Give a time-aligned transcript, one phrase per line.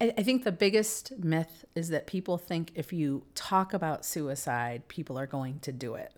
[0.00, 4.88] I, I think the biggest myth is that people think if you talk about suicide,
[4.88, 6.12] people are going to do it.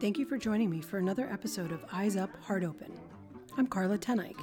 [0.00, 2.92] Thank you for joining me for another episode of Eyes Up, Heart Open.
[3.56, 4.40] I'm Carla Tenike.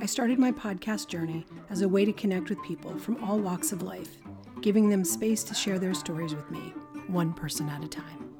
[0.00, 3.72] I started my podcast journey as a way to connect with people from all walks
[3.72, 4.18] of life,
[4.60, 6.74] giving them space to share their stories with me,
[7.06, 8.33] one person at a time.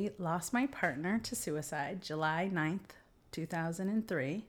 [0.00, 2.92] I lost my partner to suicide July 9th,
[3.32, 4.44] 2003.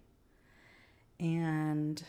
[1.20, 2.04] And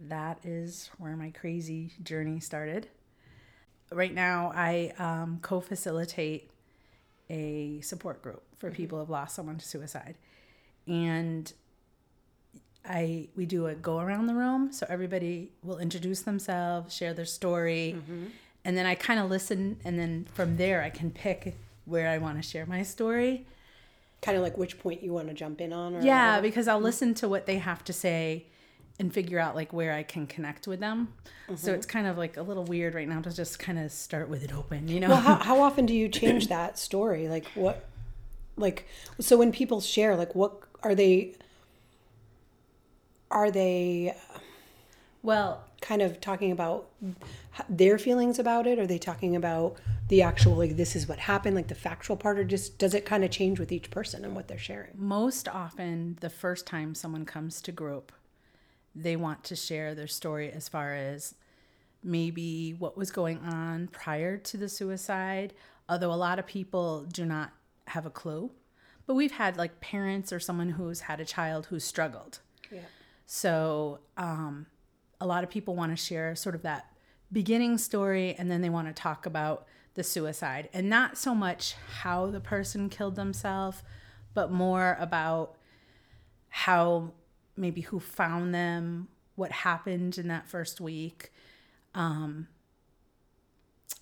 [0.00, 2.88] that is where my crazy journey started.
[3.92, 6.50] Right now, I um, co facilitate
[7.30, 8.76] a support group for mm-hmm.
[8.76, 10.16] people who have lost someone to suicide.
[10.88, 11.52] And
[12.84, 17.24] I we do a go around the room so everybody will introduce themselves, share their
[17.24, 18.26] story, mm-hmm.
[18.64, 21.54] and then I kind of listen and then from there I can pick
[21.84, 23.46] where I want to share my story.
[24.20, 26.80] Kind of like which point you want to jump in on, or yeah, because I'll
[26.80, 28.46] listen to what they have to say
[28.98, 31.12] and figure out like where I can connect with them.
[31.44, 31.56] Mm-hmm.
[31.56, 34.28] So it's kind of like a little weird right now to just kind of start
[34.28, 35.08] with it open, you know.
[35.08, 37.28] Well, how, how often do you change that story?
[37.28, 37.84] Like what,
[38.56, 38.86] like
[39.18, 41.34] so when people share, like what are they?
[43.30, 44.14] Are they?
[45.22, 46.88] Well, kind of talking about
[47.68, 48.78] their feelings about it?
[48.78, 49.76] Are they talking about
[50.08, 53.04] the actual, like, this is what happened, like the factual part, or just does it
[53.04, 54.92] kind of change with each person and what they're sharing?
[54.94, 58.12] Most often, the first time someone comes to group,
[58.94, 61.34] they want to share their story as far as
[62.02, 65.52] maybe what was going on prior to the suicide,
[65.88, 67.52] although a lot of people do not
[67.88, 68.50] have a clue.
[69.06, 72.40] But we've had like parents or someone who's had a child who's struggled.
[72.70, 72.80] Yeah.
[73.26, 74.66] So, um,
[75.22, 76.86] a lot of people want to share sort of that
[77.30, 80.68] beginning story and then they want to talk about the suicide.
[80.74, 83.82] And not so much how the person killed themselves
[84.34, 85.54] but more about
[86.48, 87.12] how
[87.56, 91.32] maybe who found them what happened in that first week
[91.94, 92.48] um,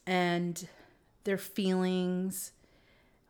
[0.07, 0.69] and
[1.25, 2.53] their feelings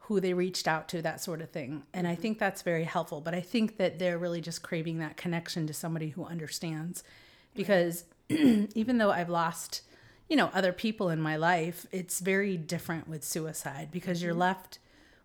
[0.05, 1.83] who they reached out to that sort of thing.
[1.95, 5.17] And i think that's very helpful but i think that they're really just craving that
[5.17, 7.03] connection to somebody who understands
[7.55, 9.83] because even though I've lost,
[10.29, 14.41] you know, other people in my life, it's very different with suicide because you're mm-hmm.
[14.41, 14.79] left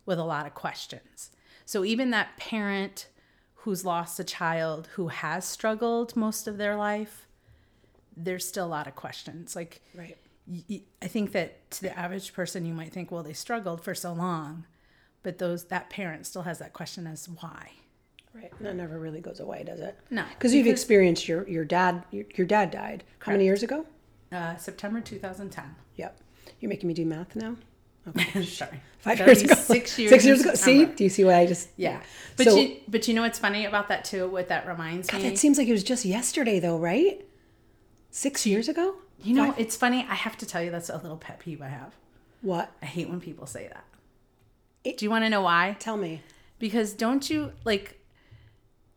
[0.05, 1.31] with a lot of questions.
[1.65, 3.07] So even that parent
[3.55, 7.27] who's lost a child who has struggled most of their life,
[8.15, 9.55] there's still a lot of questions.
[9.55, 10.17] Like, right.
[11.01, 14.13] I think that to the average person, you might think, well, they struggled for so
[14.13, 14.65] long,
[15.23, 17.71] but those that parent still has that question as why.
[18.35, 18.51] Right.
[18.57, 19.97] And that never really goes away, does it?
[20.09, 20.25] No.
[20.33, 23.03] Because you've experienced your, your dad, your, your dad died.
[23.19, 23.85] How many years ago?
[24.31, 25.63] Uh, September 2010.
[25.95, 26.19] Yep.
[26.59, 27.55] You're making me do math now?
[28.09, 28.43] Okay.
[28.45, 28.81] Sorry.
[28.99, 29.55] Five years ago.
[29.55, 30.09] Six years.
[30.09, 30.53] Six years ago.
[30.53, 30.85] See?
[30.85, 31.69] Do you see what I just.
[31.77, 31.91] Yeah.
[31.91, 32.01] yeah.
[32.35, 34.27] But, so, you, but you know what's funny about that too?
[34.27, 35.27] What that reminds God, me?
[35.27, 37.25] It seems like it was just yesterday though, right?
[38.11, 38.95] Six years ago?
[39.23, 39.59] You know, Five?
[39.59, 40.05] it's funny.
[40.09, 41.93] I have to tell you, that's a little pet peeve I have.
[42.41, 42.71] What?
[42.81, 43.85] I hate when people say that.
[44.83, 45.77] It, Do you want to know why?
[45.79, 46.21] Tell me.
[46.59, 47.99] Because don't you, like,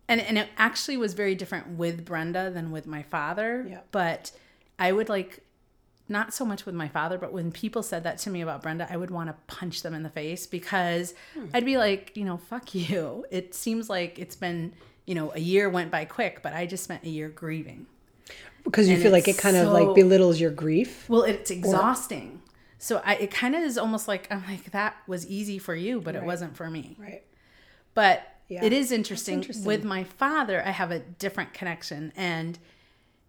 [0.09, 3.67] and and it actually was very different with Brenda than with my father.
[3.69, 3.81] Yeah.
[3.93, 4.33] But
[4.79, 5.43] I would like
[6.09, 8.87] not so much with my father, but when people said that to me about Brenda,
[8.91, 11.47] I would want to punch them in the face because hmm.
[11.53, 13.27] I'd be like, you know, fuck you.
[13.31, 14.73] It seems like it's been,
[15.05, 17.87] you know, a year went by quick, but I just spent a year grieving.
[18.65, 21.09] Because you and feel like it kind so, of like belittles your grief.
[21.09, 22.43] Well, it's exhausting.
[22.45, 25.75] Or, so I, it kind of is almost like I'm like that was easy for
[25.75, 26.23] you, but right.
[26.23, 26.97] it wasn't for me.
[26.99, 27.23] Right.
[27.95, 28.65] But yeah.
[28.65, 29.35] It is interesting.
[29.35, 29.67] interesting.
[29.67, 32.59] With my father, I have a different connection and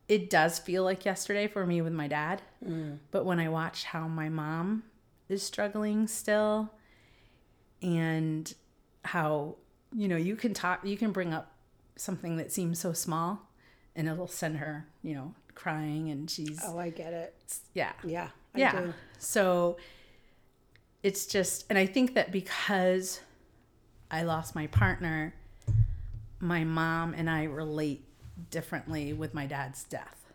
[0.07, 2.41] it does feel like yesterday for me with my dad.
[2.65, 2.99] Mm.
[3.11, 4.83] But when I watch how my mom
[5.27, 6.71] is struggling still
[7.81, 8.51] and
[9.05, 9.57] how,
[9.93, 11.53] you know, you can talk, you can bring up
[11.95, 13.49] something that seems so small
[13.95, 16.59] and it'll send her, you know, crying and she's.
[16.65, 17.35] Oh, I get it.
[17.73, 17.91] Yeah.
[18.03, 18.29] Yeah.
[18.55, 18.81] I yeah.
[18.81, 18.93] Do.
[19.19, 19.77] So
[21.03, 23.19] it's just, and I think that because
[24.11, 25.33] I lost my partner,
[26.39, 28.05] my mom and I relate
[28.49, 30.31] differently with my dad's death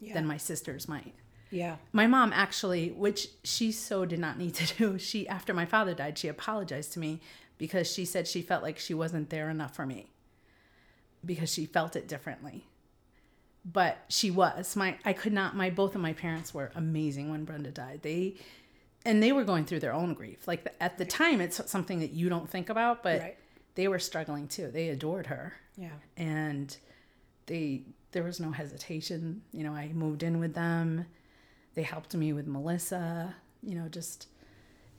[0.00, 0.14] yeah.
[0.14, 1.14] than my sisters might.
[1.50, 1.76] Yeah.
[1.92, 5.94] My mom actually, which she so did not need to do, she after my father
[5.94, 7.20] died, she apologized to me
[7.58, 10.10] because she said she felt like she wasn't there enough for me
[11.24, 12.66] because she felt it differently.
[13.64, 14.74] But she was.
[14.74, 18.00] My I could not my both of my parents were amazing when Brenda died.
[18.02, 18.34] They
[19.04, 20.46] and they were going through their own grief.
[20.46, 23.36] Like at the time, it's something that you don't think about, but right.
[23.74, 24.70] they were struggling too.
[24.70, 25.54] They adored her.
[25.76, 25.90] Yeah.
[26.16, 26.76] And
[27.46, 27.82] they
[28.12, 29.42] there was no hesitation.
[29.52, 31.06] You know, I moved in with them.
[31.74, 33.34] They helped me with Melissa.
[33.62, 34.28] You know, just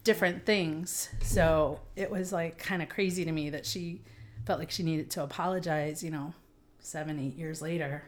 [0.04, 1.10] different things.
[1.22, 4.02] So it was like kind of crazy to me that she
[4.46, 6.34] felt like she needed to apologize, you know,
[6.80, 8.04] seven, eight years later.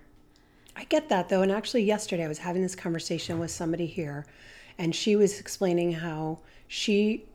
[0.75, 1.41] I get that though.
[1.41, 4.25] And actually, yesterday I was having this conversation with somebody here,
[4.77, 7.25] and she was explaining how she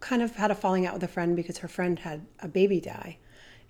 [0.00, 2.80] kind of had a falling out with a friend because her friend had a baby
[2.80, 3.18] die.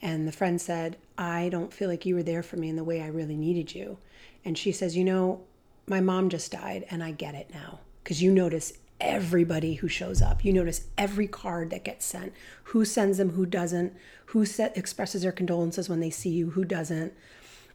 [0.00, 2.84] And the friend said, I don't feel like you were there for me in the
[2.84, 3.98] way I really needed you.
[4.44, 5.42] And she says, You know,
[5.86, 7.80] my mom just died, and I get it now.
[8.02, 10.44] Because you notice everybody who shows up.
[10.44, 12.32] You notice every card that gets sent,
[12.64, 13.94] who sends them, who doesn't,
[14.26, 17.12] who set, expresses their condolences when they see you, who doesn't.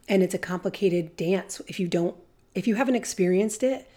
[0.08, 1.60] And it's a complicated dance.
[1.66, 2.16] If you don't,
[2.54, 3.88] if you haven't experienced it,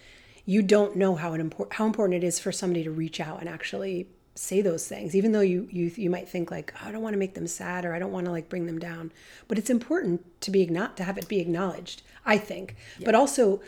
[0.46, 3.40] you don't know how it import, how important it is for somebody to reach out
[3.40, 6.92] and actually say those things even though you you you might think like oh, I
[6.92, 9.12] don't want to make them sad or I don't want to like bring them down.
[9.48, 12.76] But it's important to be not to have it be acknowledged I think.
[12.98, 13.06] Yeah.
[13.06, 13.62] but also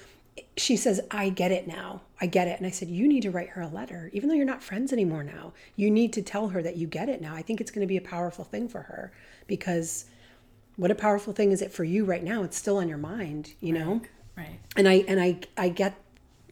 [0.57, 2.01] she says I get it now.
[2.19, 2.57] I get it.
[2.57, 4.09] And I said you need to write her a letter.
[4.13, 7.09] Even though you're not friends anymore now you need to tell her that you get
[7.09, 7.35] it now.
[7.35, 9.11] I think it's going to be a powerful thing for her
[9.47, 10.05] because
[10.75, 12.43] what a powerful thing is it for you right now?
[12.43, 13.85] It's still on your mind you right.
[13.85, 14.01] know
[14.37, 14.59] right.
[14.77, 15.95] And I and I I get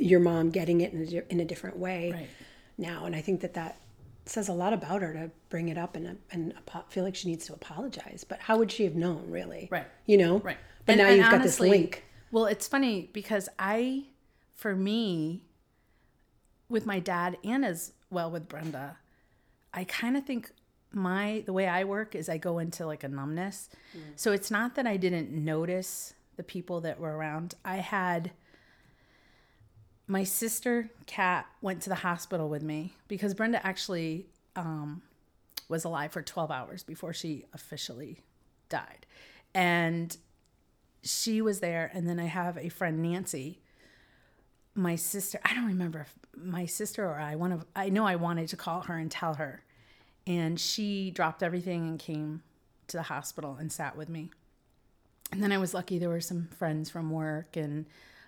[0.02, 2.30] your mom getting it in a, in a different way right.
[2.78, 3.78] now and I think that that
[4.26, 6.54] says a lot about her to bring it up and and
[6.90, 8.26] feel like she needs to apologize.
[8.28, 9.68] But how would she have known, really?
[9.72, 9.88] Right.
[10.06, 10.40] You know.
[10.40, 10.58] Right.
[10.86, 12.04] But and, now and you've honestly, got this link.
[12.32, 14.06] Well, it's funny because I,
[14.56, 15.44] for me,
[16.70, 18.98] with my dad and as well with Brenda,
[19.74, 20.52] I kind of think
[20.92, 23.70] my the way I work is I go into like a numbness.
[23.96, 24.02] Mm.
[24.16, 27.56] So it's not that I didn't notice the people that were around.
[27.66, 28.32] I had
[30.12, 34.26] my sister Kat went to the hospital with me because Brenda actually
[34.58, 35.02] um,
[35.70, 38.20] was alive for 12 hours before she officially
[38.68, 39.06] died.
[39.54, 40.16] And
[41.02, 41.90] she was there.
[41.94, 43.62] And then I have a friend, Nancy,
[44.76, 45.40] my sister.
[45.46, 48.58] I don't remember if my sister or I, one of, I know I wanted to
[48.58, 49.64] call her and tell her.
[50.28, 52.44] And she dropped everything and came
[52.88, 54.30] to the hospital and sat with me.
[55.32, 57.86] And then I was lucky there were some friends from work and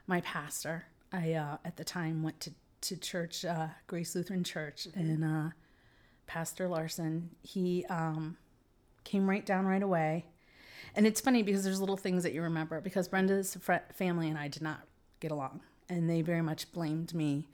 [0.08, 2.52] my pastor I uh, at the time went to
[2.82, 5.00] to church, uh, Grace Lutheran Church, mm-hmm.
[5.00, 5.50] and uh,
[6.26, 8.38] Pastor Larson he um,
[9.04, 10.26] came right down right away.
[10.96, 14.38] And it's funny because there's little things that you remember because Brenda's fr- family and
[14.38, 14.82] I did not
[15.20, 17.48] get along, and they very much blamed me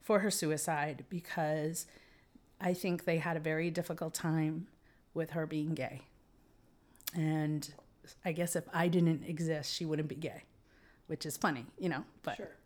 [0.00, 1.86] for her suicide because
[2.60, 4.68] I think they had a very difficult time
[5.14, 6.02] with her being gay.
[7.14, 7.72] And
[8.24, 10.44] I guess if I didn't exist, she wouldn't be gay,
[11.06, 12.04] which is funny, you know.
[12.22, 12.56] But sure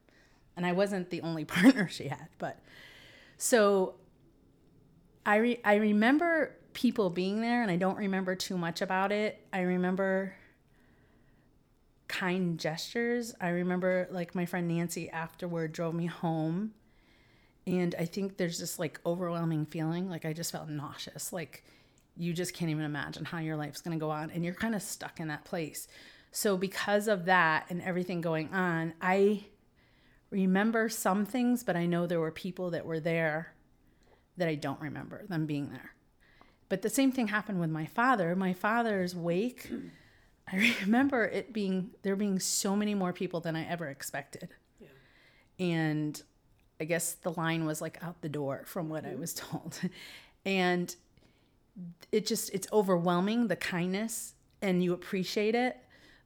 [0.56, 2.58] and I wasn't the only partner she had, but
[3.36, 3.94] so
[5.26, 9.46] I re- I remember people being there and I don't remember too much about it.
[9.52, 10.34] I remember
[12.08, 13.34] kind gestures.
[13.40, 16.72] I remember like my friend Nancy afterward drove me home
[17.66, 21.32] and I think there's this like overwhelming feeling like I just felt nauseous.
[21.32, 21.64] Like
[22.16, 24.74] you just can't even imagine how your life's going to go on and you're kind
[24.74, 25.88] of stuck in that place.
[26.30, 29.44] So because of that and everything going on, I
[30.34, 33.54] remember some things, but I know there were people that were there
[34.36, 35.94] that I don't remember them being there.
[36.68, 38.34] But the same thing happened with my father.
[38.34, 39.70] My father's wake,
[40.52, 44.48] I remember it being there being so many more people than I ever expected.
[44.80, 44.88] Yeah.
[45.58, 46.20] And
[46.80, 49.06] I guess the line was like out the door from what.
[49.06, 49.50] I was mm.
[49.50, 49.80] told.
[50.44, 50.94] and
[52.10, 55.76] it just it's overwhelming the kindness and you appreciate it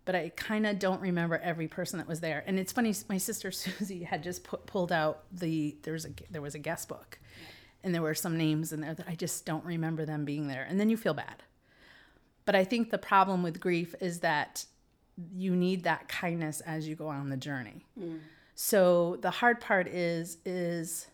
[0.08, 2.42] but I kind of don't remember every person that was there.
[2.46, 6.10] And it's funny, my sister Susie had just put, pulled out the there was a
[6.30, 7.18] there was a guest book,
[7.84, 10.66] and there were some names in there that I just don't remember them being there.
[10.66, 11.42] And then you feel bad.
[12.46, 14.64] But I think the problem with grief is that
[15.36, 17.84] you need that kindness as you go on the journey.
[18.00, 18.20] Mm.
[18.54, 21.06] So the hard part is is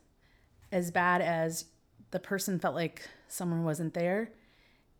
[0.70, 1.64] as bad as
[2.12, 4.30] the person felt like someone wasn't there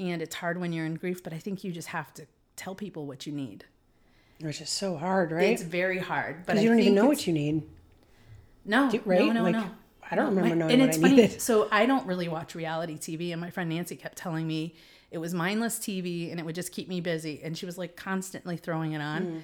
[0.01, 2.75] and it's hard when you're in grief but i think you just have to tell
[2.75, 3.65] people what you need
[4.41, 5.53] which is so hard, right?
[5.53, 7.63] It's very hard, but you don't even know what you need.
[8.65, 9.21] No, Do, right?
[9.21, 9.71] No, no, like, no.
[10.11, 11.41] I don't no, remember my, knowing and what it's I funny, needed.
[11.41, 14.75] So I don't really watch reality TV, and my friend Nancy kept telling me
[15.11, 17.41] it was mindless TV, and it would just keep me busy.
[17.43, 19.41] And she was like constantly throwing it on, mm.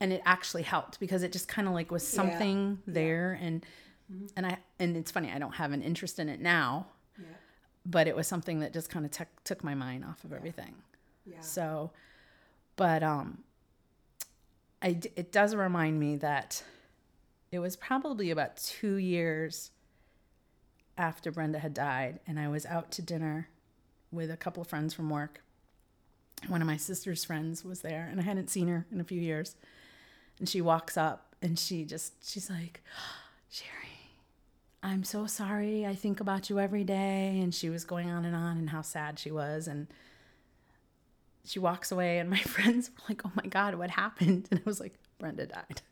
[0.00, 2.92] and it actually helped because it just kind of like was something yeah.
[2.94, 3.46] there, yeah.
[3.46, 3.66] and
[4.12, 4.26] mm-hmm.
[4.36, 6.86] and I and it's funny I don't have an interest in it now,
[7.18, 7.26] yeah.
[7.86, 10.74] but it was something that just kind of took took my mind off of everything.
[11.24, 11.40] Yeah.
[11.40, 11.92] So,
[12.76, 13.38] but um,
[14.82, 16.62] I, it does remind me that
[17.52, 19.70] it was probably about two years
[20.98, 23.48] after Brenda had died, and I was out to dinner
[24.10, 25.42] with a couple of friends from work.
[26.48, 29.20] One of my sister's friends was there, and I hadn't seen her in a few
[29.20, 29.54] years.
[30.38, 32.82] And she walks up and she just, she's like,
[33.50, 34.10] Sherry,
[34.82, 35.86] I'm so sorry.
[35.86, 37.38] I think about you every day.
[37.40, 39.68] And she was going on and on and how sad she was.
[39.68, 39.86] And
[41.44, 44.48] she walks away, and my friends were like, oh my God, what happened?
[44.50, 45.82] And I was like, Brenda died.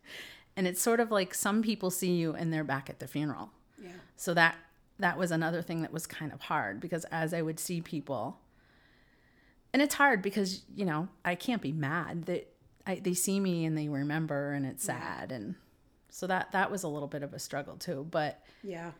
[0.57, 3.50] And it's sort of like some people see you and they're back at the funeral.
[3.83, 3.90] Yeah.
[4.16, 4.57] So that
[4.99, 8.38] that was another thing that was kind of hard because as I would see people,
[9.73, 12.52] and it's hard because you know I can't be mad that
[12.87, 15.54] I, they see me and they remember and it's sad and
[16.11, 18.07] so that that was a little bit of a struggle too.
[18.11, 18.90] But Yeah.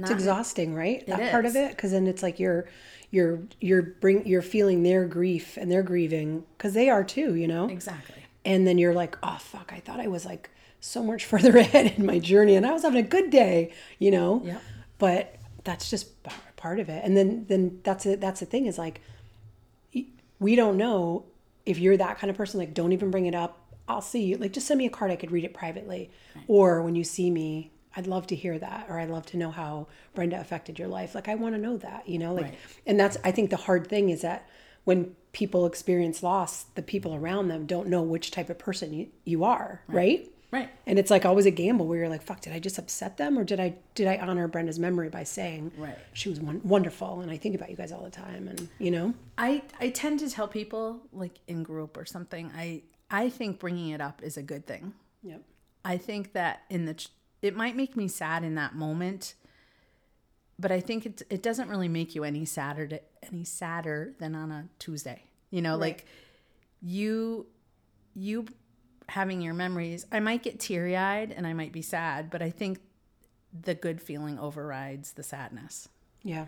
[0.00, 1.06] Not, It's exhausting, right?
[1.06, 2.68] that It part of it, because then it's like you're,
[3.10, 7.46] you're, you're bring, you're feeling their grief and they're grieving because they are too, you
[7.48, 7.68] know.
[7.68, 8.16] exactly.
[8.44, 11.94] And then you're like, oh fuck, I thought I was like so much further ahead
[11.96, 14.42] in my journey, and I was having a good day, you know.
[14.44, 14.62] Yep.
[14.98, 16.08] But that's just
[16.56, 17.02] part of it.
[17.04, 18.20] And then, then that's it.
[18.20, 19.00] That's the thing is like,
[20.38, 21.26] we don't know
[21.66, 22.58] if you're that kind of person.
[22.58, 23.58] Like, don't even bring it up.
[23.88, 24.38] I'll see you.
[24.38, 25.10] Like, just send me a card.
[25.10, 26.10] I could read it privately.
[26.46, 29.50] Or when you see me, I'd love to hear that, or I'd love to know
[29.50, 31.14] how Brenda affected your life.
[31.14, 32.34] Like, I want to know that, you know.
[32.34, 32.58] Like, Right.
[32.86, 34.48] and that's I think the hard thing is that
[34.84, 39.08] when people experience loss, the people around them don't know which type of person you,
[39.24, 40.28] you are, right?
[40.52, 40.68] Right.
[40.84, 43.38] And it's like always a gamble where you're like, "Fuck, did I just upset them,
[43.38, 45.96] or did I did I honor Brenda's memory by saying Right.
[46.12, 48.90] she was won- wonderful and I think about you guys all the time, and you
[48.90, 52.50] know, I I tend to tell people like in group or something.
[52.56, 54.94] I I think bringing it up is a good thing.
[55.22, 55.42] yep,
[55.84, 56.94] I think that in the
[57.42, 59.34] it might make me sad in that moment,
[60.58, 64.50] but I think it it doesn't really make you any sadder any sadder than on
[64.50, 65.24] a Tuesday.
[65.50, 66.04] You know, like
[66.82, 67.46] you
[68.14, 68.46] you
[69.08, 70.06] having your memories.
[70.12, 72.78] I might get teary eyed and I might be sad, but I think
[73.52, 75.88] the good feeling overrides the sadness
[76.22, 76.46] yeah.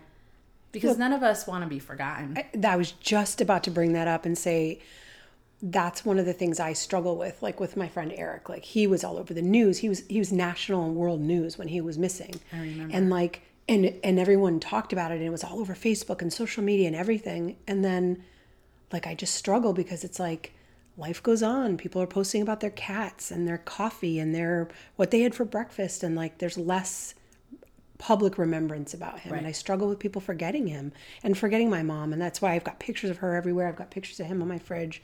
[0.71, 2.37] because none of us want to be forgotten.
[2.37, 4.79] I, that I was just about to bring that up and say
[5.65, 8.49] that's one of the things I struggle with, like with my friend Eric.
[8.49, 9.77] Like he was all over the news.
[9.77, 12.35] He was he was national and world news when he was missing.
[12.51, 12.95] I remember.
[12.95, 16.33] And like and and everyone talked about it and it was all over Facebook and
[16.33, 17.55] social media and everything.
[17.65, 18.23] And then
[18.91, 20.53] like I just struggle because it's like
[20.97, 21.77] life goes on.
[21.77, 24.67] People are posting about their cats and their coffee and their
[24.97, 27.15] what they had for breakfast and like there's less
[27.99, 30.91] public remembrance about him and I struggle with people forgetting him
[31.23, 33.69] and forgetting my mom and that's why I've got pictures of her everywhere.
[33.69, 35.01] I've got pictures of him on my fridge.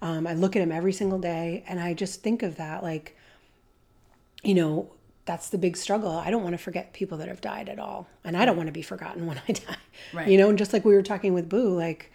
[0.00, 3.16] Um, I look at him every single day and I just think of that like
[4.42, 4.90] you know
[5.24, 6.12] that's the big struggle.
[6.12, 8.08] I don't want to forget people that have died at all.
[8.24, 9.76] And I don't want to be forgotten when I die.
[10.14, 10.28] Right.
[10.28, 12.10] You know, and just like we were talking with Boo, like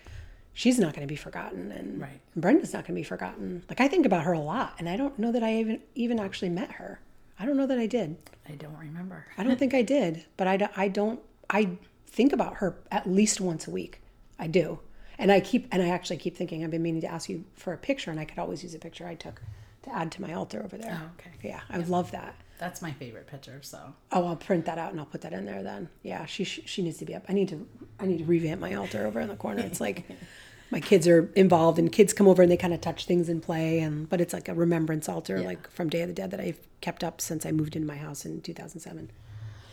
[0.53, 2.19] she's not going to be forgotten and Right.
[2.35, 3.63] Brenda's not going to be forgotten.
[3.69, 6.19] Like I think about her a lot and I don't know that I even even
[6.19, 6.99] actually met her.
[7.39, 8.17] I don't know that I did.
[8.47, 9.25] I don't remember.
[9.37, 13.41] I don't think I did, but I, I don't, I think about her at least
[13.41, 14.01] once a week.
[14.37, 14.79] I do.
[15.19, 17.73] And I keep, and I actually keep thinking, I've been meaning to ask you for
[17.73, 19.41] a picture, and I could always use a picture I took
[19.83, 20.99] to add to my altar over there.
[21.01, 21.31] Oh, okay.
[21.47, 22.35] Yeah, I would love that.
[22.59, 23.59] That's my favorite picture.
[23.61, 25.89] So Oh, I'll print that out and I'll put that in there then.
[26.03, 27.25] Yeah, she she needs to be up.
[27.27, 27.67] I need to
[27.99, 29.61] I need to revamp my altar over in the corner.
[29.63, 30.05] It's like
[30.71, 33.43] my kids are involved and kids come over and they kind of touch things and
[33.43, 35.47] play and but it's like a remembrance altar Yeah.
[35.47, 37.97] like from Day of the Dead that I've kept up since I moved into my
[37.97, 39.11] house in 2007.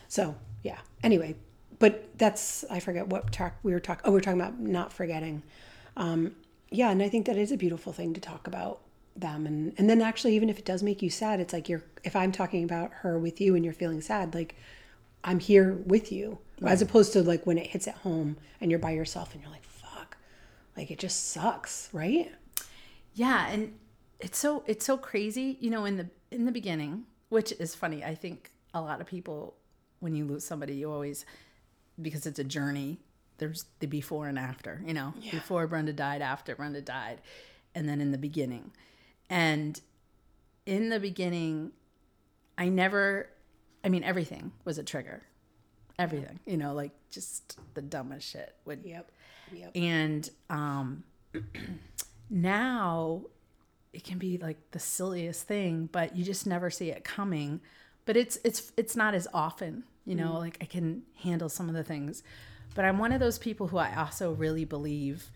[0.09, 0.79] So, yeah.
[1.01, 1.35] Anyway,
[1.81, 4.93] but that's I forget what talk we were talking oh, we were talking about not
[4.93, 5.43] forgetting.
[5.97, 6.35] Um
[6.69, 8.79] yeah, and I think that is a beautiful thing to talk about
[9.15, 11.83] them and and then actually even if it does make you sad, it's like you're
[12.03, 14.55] if I'm talking about her with you and you're feeling sad, like
[15.23, 16.39] I'm here with you.
[16.63, 19.51] As opposed to like when it hits at home and you're by yourself and you're
[19.51, 20.15] like, fuck.
[20.77, 22.31] Like it just sucks, right?
[23.13, 23.73] yeah, and
[24.19, 25.57] it's so it's so crazy.
[25.59, 28.03] You know, in the in the beginning, which is funny.
[28.03, 29.55] I think a lot of people,
[29.99, 31.25] when you lose somebody, you always
[32.01, 32.99] because it's a journey.
[33.37, 34.81] There's the before and after.
[34.85, 37.21] You know, before Brenda died, after Brenda died,
[37.73, 38.71] and then in the beginning.
[39.29, 39.79] And
[40.65, 41.71] in the beginning,
[42.57, 43.29] I never.
[43.83, 45.23] I mean, everything was a trigger.
[45.97, 49.11] Everything, you know, like just the dumbest shit would Yep.
[49.53, 49.71] Yep.
[49.75, 51.03] and um
[52.29, 53.21] now
[53.93, 57.59] it can be like the silliest thing but you just never see it coming
[58.05, 60.39] but it's it's it's not as often you know mm.
[60.39, 62.23] like i can handle some of the things.
[62.73, 65.31] But i'm one of those people who i also really believe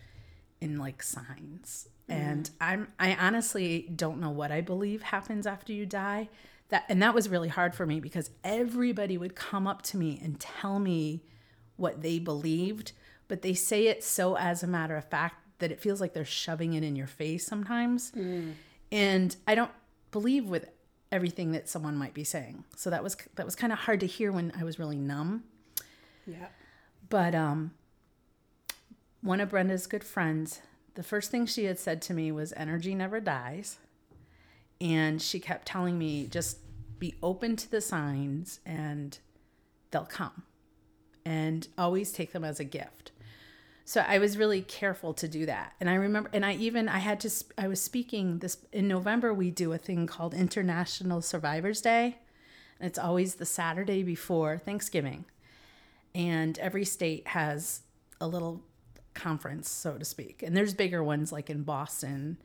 [0.60, 1.88] in like signs.
[2.08, 6.28] And i'm i honestly don't know what i believe happens after you die.
[6.68, 10.18] That and that was really hard for me because everybody would come up to me
[10.22, 11.22] and tell me
[11.76, 12.92] what they believed
[13.28, 16.24] but they say it so as a matter of fact that it feels like they're
[16.24, 18.12] shoving it in your face sometimes.
[18.12, 18.52] Mm.
[18.92, 19.72] And i don't
[20.10, 20.66] believe with
[21.12, 24.06] everything that someone might be saying so that was that was kind of hard to
[24.06, 25.44] hear when i was really numb
[26.26, 26.46] Yeah.
[27.08, 27.72] but um,
[29.22, 30.60] one of Brenda's good friends,
[30.94, 33.78] the first thing she had said to me was, "Energy never dies,"
[34.80, 36.58] and she kept telling me just
[36.98, 39.18] be open to the signs and
[39.90, 40.44] they'll come
[41.24, 43.10] and always take them as a gift.
[43.88, 45.74] So I was really careful to do that.
[45.78, 49.32] And I remember, and I even, I had to, I was speaking this in November,
[49.32, 52.18] we do a thing called International Survivors Day.
[52.80, 55.24] And it's always the Saturday before Thanksgiving.
[56.16, 57.82] And every state has
[58.20, 58.60] a little
[59.14, 60.42] conference, so to speak.
[60.42, 62.38] And there's bigger ones like in Boston.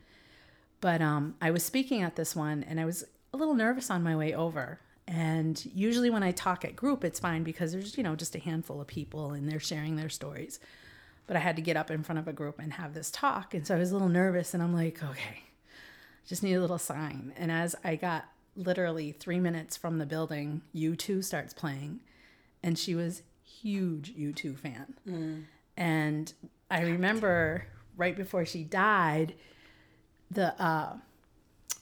[0.79, 4.03] But um, I was speaking at this one and I was a little nervous on
[4.03, 4.79] my way over.
[5.07, 8.39] And usually when I talk at group, it's fine because there's, you know, just a
[8.39, 10.59] handful of people and they're sharing their stories.
[11.31, 13.53] But I had to get up in front of a group and have this talk.
[13.53, 15.43] And so I was a little nervous and I'm like, okay,
[16.27, 17.31] just need a little sign.
[17.37, 18.25] And as I got
[18.57, 22.01] literally three minutes from the building, U2 starts playing.
[22.61, 24.93] And she was huge U2 fan.
[25.07, 25.43] Mm.
[25.77, 26.33] And
[26.69, 29.33] I remember right before she died,
[30.29, 30.97] the uh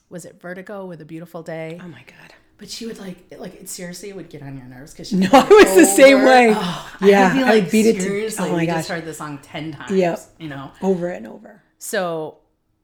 [0.10, 1.80] was it Vertigo with a beautiful day?
[1.84, 2.36] Oh my god.
[2.60, 5.16] But she would like, like it seriously it would get on your nerves because she
[5.16, 6.54] no, it was the same way.
[6.56, 8.44] Oh, yeah, I, like, I beat it to.
[8.44, 9.92] Oh my gosh, just heard the song ten times.
[9.92, 10.20] Yep.
[10.40, 11.64] you know, over and over.
[11.80, 12.38] So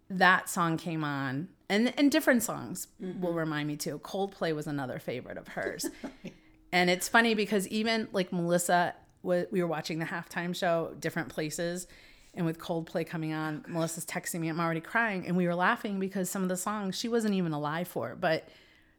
[0.09, 3.21] that song came on, and and different songs mm-hmm.
[3.21, 3.99] will remind me too.
[3.99, 5.85] Coldplay was another favorite of hers,
[6.71, 11.85] and it's funny because even like Melissa, we were watching the halftime show, different places,
[12.33, 15.99] and with Coldplay coming on, Melissa's texting me, I'm already crying, and we were laughing
[15.99, 18.47] because some of the songs she wasn't even alive for, but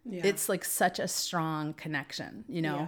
[0.09, 0.23] yeah.
[0.25, 2.77] it's like such a strong connection, you know.
[2.77, 2.87] Yeah.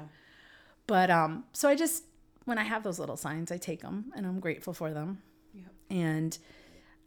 [0.87, 2.05] But um, so I just
[2.45, 5.23] when I have those little signs, I take them, and I'm grateful for them.
[5.55, 5.67] Yep.
[5.91, 6.39] And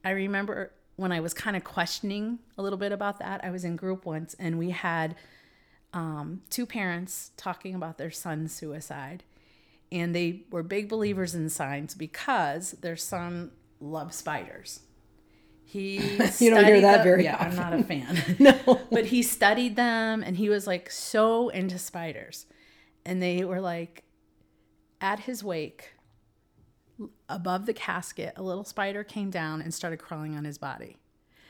[0.06, 3.64] I remember when I was kind of questioning a little bit about that, I was
[3.64, 5.16] in group once, and we had
[5.94, 9.24] um, two parents talking about their son's suicide,
[9.92, 14.82] and they were big believers in signs because their son loved spiders.
[15.72, 15.96] He
[16.40, 17.48] you don't hear that very yeah, often.
[17.48, 18.36] I'm not a fan.
[18.40, 22.46] no, but he studied them, and he was like so into spiders,
[23.06, 24.04] and they were like
[25.00, 25.94] at his wake
[27.30, 30.98] above the casket, a little spider came down and started crawling on his body.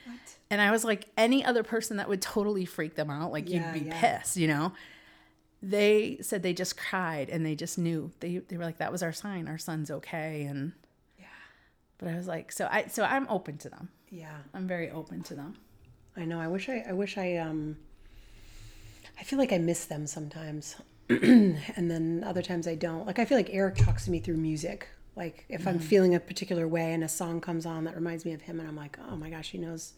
[0.06, 0.20] What?
[0.52, 3.74] And I was like, any other person that would totally freak them out, like yeah,
[3.74, 4.00] you'd be yeah.
[4.00, 4.72] pissed, you know?
[5.64, 8.12] They said they just cried and they just knew.
[8.20, 9.48] They they were like, that was our sign.
[9.48, 10.44] Our son's okay.
[10.44, 10.74] And
[11.18, 11.26] yeah.
[11.98, 13.90] But I was like, so I so I'm open to them.
[14.12, 14.38] Yeah.
[14.54, 15.56] I'm very open to them.
[16.16, 16.40] I know.
[16.40, 17.78] I wish I I wish I um
[19.20, 20.76] I feel like I miss them sometimes.
[21.10, 23.08] and then other times I don't.
[23.08, 24.88] Like I feel like Eric talks to me through music.
[25.16, 25.70] Like if mm-hmm.
[25.70, 28.60] I'm feeling a particular way and a song comes on that reminds me of him,
[28.60, 29.94] and I'm like, oh my gosh, he knows.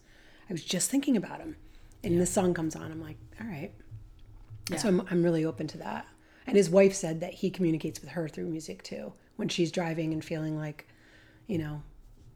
[0.48, 1.56] I was just thinking about him,
[2.02, 2.20] and yeah.
[2.20, 2.90] this song comes on.
[2.90, 3.72] I'm like, all right.
[4.70, 4.76] Yeah.
[4.76, 6.06] So I'm I'm really open to that.
[6.46, 9.12] And his wife said that he communicates with her through music too.
[9.36, 10.86] When she's driving and feeling like,
[11.46, 11.82] you know,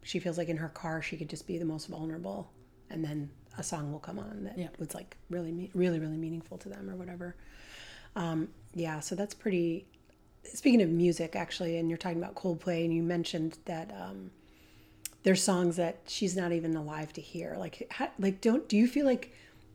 [0.09, 2.51] she feels like in her car she could just be the most vulnerable,
[2.89, 4.69] and then a song will come on that yeah.
[4.79, 7.37] was like really, really, really meaningful to them or whatever.
[8.17, 9.85] Um, yeah, so that's pretty
[10.45, 14.31] speaking of music actually and you're talking about coldplay and you mentioned that um,
[15.25, 18.87] there's songs that she's not even alive to hear like how, like don't do you
[18.87, 19.35] feel like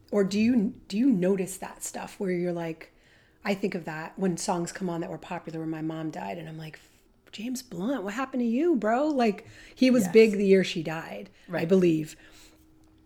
[0.10, 2.92] or do you do you notice that stuff where you're like
[3.46, 6.40] i think of that when songs come on that were popular when my mom died
[6.40, 6.80] and i'm like
[7.34, 10.14] james blunt what happened to you bro like he was yes.
[10.14, 11.64] big the year she died right.
[11.64, 12.16] i believe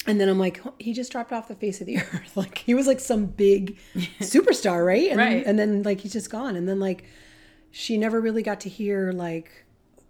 [0.06, 2.38] and then I'm like, he just dropped off the face of the earth.
[2.38, 3.78] Like he was like some big
[4.22, 5.10] superstar, right?
[5.12, 5.44] And right.
[5.44, 6.56] Then, and then like he's just gone.
[6.56, 7.04] And then like
[7.72, 9.66] she never really got to hear like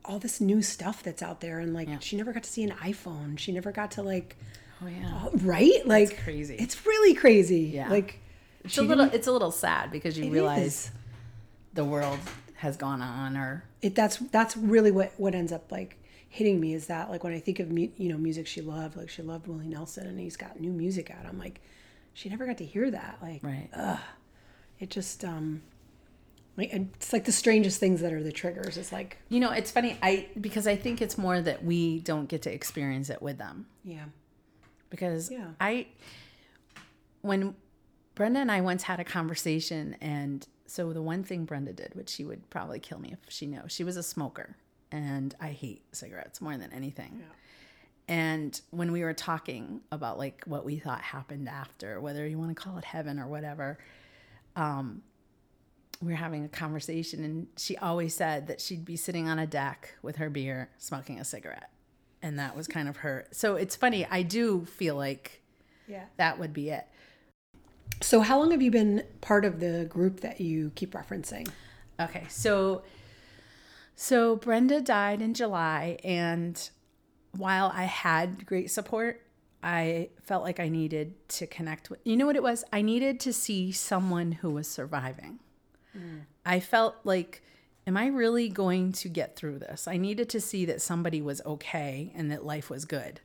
[0.06, 2.00] all this new stuff that's out there and like yeah.
[2.00, 4.38] she never got to see an iphone she never got to like
[4.82, 8.22] oh yeah right like it's crazy it's really crazy yeah like
[8.64, 10.92] it's a little it's a little sad because you realize is.
[11.74, 12.20] the world
[12.58, 15.98] has gone on or it that's that's really what what ends up like
[16.30, 18.98] hitting me is that like when i think of mu- you know music she loved
[18.98, 21.62] like she loved willie nelson and he's got new music out i'm like
[22.14, 24.00] she never got to hear that like right ugh.
[24.80, 25.62] it just um
[26.58, 28.78] like it's like the strangest things that are the triggers.
[28.78, 29.98] It's like you know, it's funny.
[30.02, 33.68] I because I think it's more that we don't get to experience it with them.
[33.84, 34.06] Yeah.
[34.90, 35.50] Because yeah.
[35.62, 35.86] I
[37.22, 37.56] when
[38.16, 42.10] Brenda and I once had a conversation, and so the one thing Brenda did, which
[42.10, 44.56] she would probably kill me if she knew, she was a smoker,
[44.92, 47.20] and I hate cigarettes more than anything.
[47.20, 47.34] Yeah.
[48.10, 52.56] And when we were talking about like what we thought happened after, whether you want
[52.56, 53.78] to call it heaven or whatever,
[54.56, 55.02] um,
[56.02, 59.48] we were having a conversation and she always said that she'd be sitting on a
[59.48, 61.72] deck with her beer smoking a cigarette
[62.22, 65.42] and that was kind of her so it's funny i do feel like
[65.88, 66.88] yeah that would be it
[68.02, 71.48] so how long have you been part of the group that you keep referencing
[72.00, 72.84] okay so
[73.96, 76.70] so brenda died in july and
[77.32, 79.22] while i had great support
[79.64, 83.20] i felt like i needed to connect with you know what it was i needed
[83.20, 85.40] to see someone who was surviving
[85.94, 86.20] hmm.
[86.48, 87.44] I felt like,
[87.86, 89.86] am I really going to get through this?
[89.86, 93.20] I needed to see that somebody was okay and that life was good.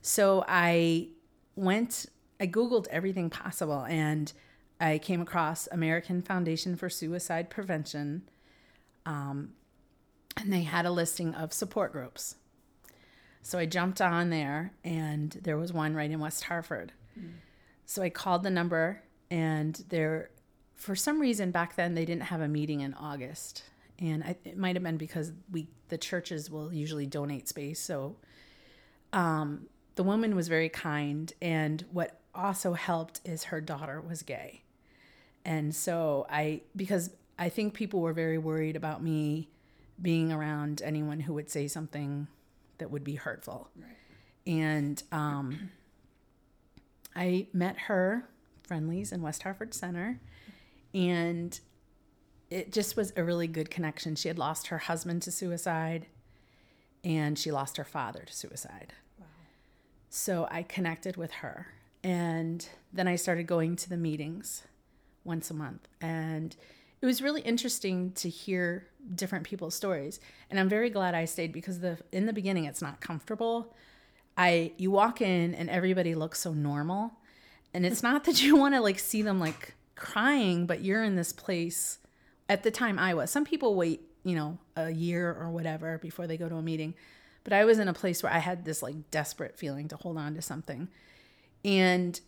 [0.00, 1.08] So I
[1.56, 2.06] went,
[2.44, 4.30] I Googled everything possible and
[4.78, 8.28] I came across American Foundation for Suicide Prevention.
[9.06, 9.54] Um,
[10.36, 12.34] and they had a listing of support groups.
[13.40, 16.92] So I jumped on there and there was one right in West Hartford.
[17.86, 20.28] So I called the number and there
[20.74, 23.62] for some reason back then they didn't have a meeting in August.
[23.98, 27.80] And I, it might have been because we the churches will usually donate space.
[27.80, 28.16] So
[29.14, 34.62] um, the woman was very kind and what also helped is her daughter was gay.
[35.44, 39.48] And so I because I think people were very worried about me
[40.00, 42.26] being around anyone who would say something
[42.78, 43.68] that would be hurtful.
[43.76, 43.96] Right.
[44.46, 45.70] And um,
[47.14, 48.28] I met her
[48.62, 50.20] Friendly's in West Hartford Center,
[50.92, 51.58] and
[52.50, 54.16] it just was a really good connection.
[54.16, 56.06] She had lost her husband to suicide,
[57.02, 58.92] and she lost her father to suicide.
[59.18, 59.26] Wow.
[60.10, 61.68] So I connected with her,
[62.04, 64.62] and then I started going to the meetings
[65.24, 66.54] once a month, and
[67.00, 70.20] it was really interesting to hear different people's stories.
[70.50, 73.74] And I'm very glad I stayed because the in the beginning it's not comfortable.
[74.36, 77.14] I you walk in and everybody looks so normal,
[77.72, 81.16] and it's not that you want to like see them like crying, but you're in
[81.16, 81.98] this place.
[82.46, 83.30] At the time, I was.
[83.30, 86.94] Some people wait, you know, a year or whatever before they go to a meeting,
[87.42, 90.18] but I was in a place where I had this like desperate feeling to hold
[90.18, 90.88] on to something,
[91.64, 92.20] and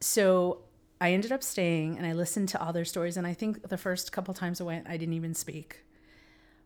[0.00, 0.60] so
[1.00, 3.16] I ended up staying and I listened to all their stories.
[3.16, 5.84] And I think the first couple times I went, I didn't even speak.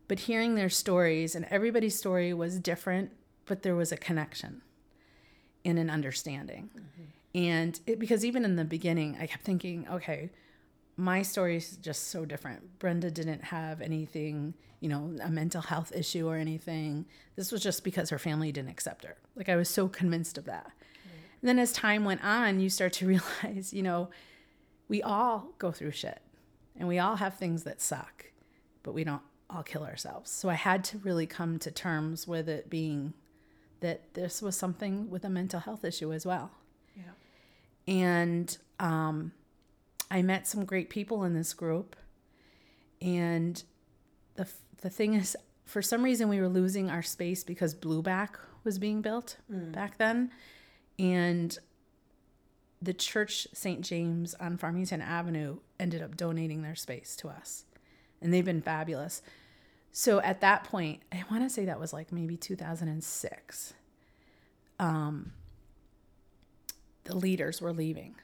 [0.06, 3.12] But hearing their stories, and everybody's story was different,
[3.44, 4.62] but there was a connection
[5.64, 6.70] and an understanding.
[7.34, 10.30] And it, because even in the beginning, I kept thinking, okay,
[10.96, 12.78] my story is just so different.
[12.78, 17.04] Brenda didn't have anything, you know, a mental health issue or anything.
[17.36, 19.16] This was just because her family didn't accept her.
[19.36, 20.72] Like I was so convinced of that.
[21.40, 23.06] And then as time went on, you start to
[23.44, 24.10] realize, you know,
[24.88, 26.20] we all go through shit
[26.76, 28.26] and we all have things that suck,
[28.82, 30.30] but we don't all kill ourselves.
[30.30, 33.14] So I had to really come to terms with it being
[33.80, 36.50] that this was something with a mental health issue as well.
[36.96, 37.02] Yeah.
[37.86, 39.32] And um,
[40.10, 41.96] I met some great people in this group.
[43.00, 43.62] And
[44.34, 44.48] the,
[44.80, 48.78] the thing is, for some reason, we were losing our space because Blue Back was
[48.78, 50.30] being built back then.
[50.98, 51.56] And
[52.80, 53.80] the church St.
[53.80, 57.64] James on Farmington Avenue ended up donating their space to us.
[58.20, 59.22] And they've been fabulous.
[59.92, 63.74] So at that point, I want to say that was like maybe 2006.
[64.78, 65.32] Um,
[67.04, 68.14] the leaders were leaving.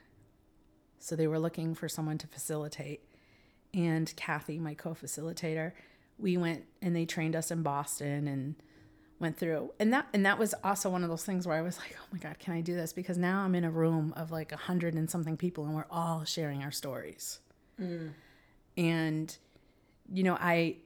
[0.99, 3.01] So they were looking for someone to facilitate.
[3.73, 5.73] And Kathy, my co facilitator,
[6.17, 8.55] we went and they trained us in Boston and
[9.19, 9.71] went through.
[9.79, 12.05] And that and that was also one of those things where I was like, oh
[12.11, 12.93] my God, can I do this?
[12.93, 15.85] Because now I'm in a room of like a hundred and something people and we're
[15.89, 17.39] all sharing our stories.
[17.79, 18.11] Mm.
[18.77, 19.37] And,
[20.11, 20.77] you know, I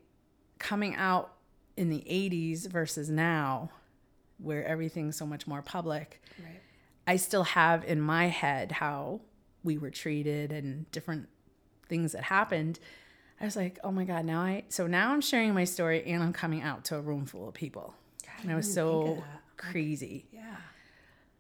[0.60, 1.34] coming out
[1.76, 3.72] in the 80s versus now,
[4.38, 6.62] where everything's so much more public, Right.
[7.08, 9.22] I still have in my head how
[9.64, 11.28] we were treated and different
[11.88, 12.80] things that happened.
[13.42, 16.22] I was like, oh my God, now I, so now I'm sharing my story and
[16.22, 17.96] I'm coming out to a room full of people.
[18.42, 19.24] And I was didn't think of so
[19.58, 20.28] crazy.
[20.32, 20.56] Yeah.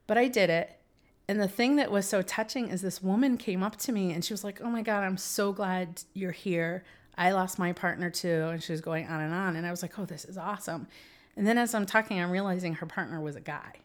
[0.07, 0.79] But I did it.
[1.27, 4.25] And the thing that was so touching is this woman came up to me and
[4.25, 6.83] she was like, Oh my God, I'm so glad you're here.
[7.17, 8.49] I lost my partner too.
[8.51, 9.55] And she was going on and on.
[9.55, 10.87] And I was like, Oh, this is awesome.
[11.35, 13.75] And then as I'm talking, I'm realizing her partner was a guy.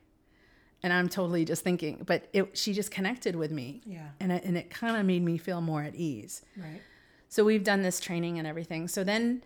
[0.83, 3.83] And I'm totally just thinking, but it, she just connected with me.
[3.87, 4.09] Yeah.
[4.21, 6.43] And it, and it kind of made me feel more at ease.
[6.57, 6.81] Right.
[7.29, 8.89] So we've done this training and everything.
[8.89, 9.43] So then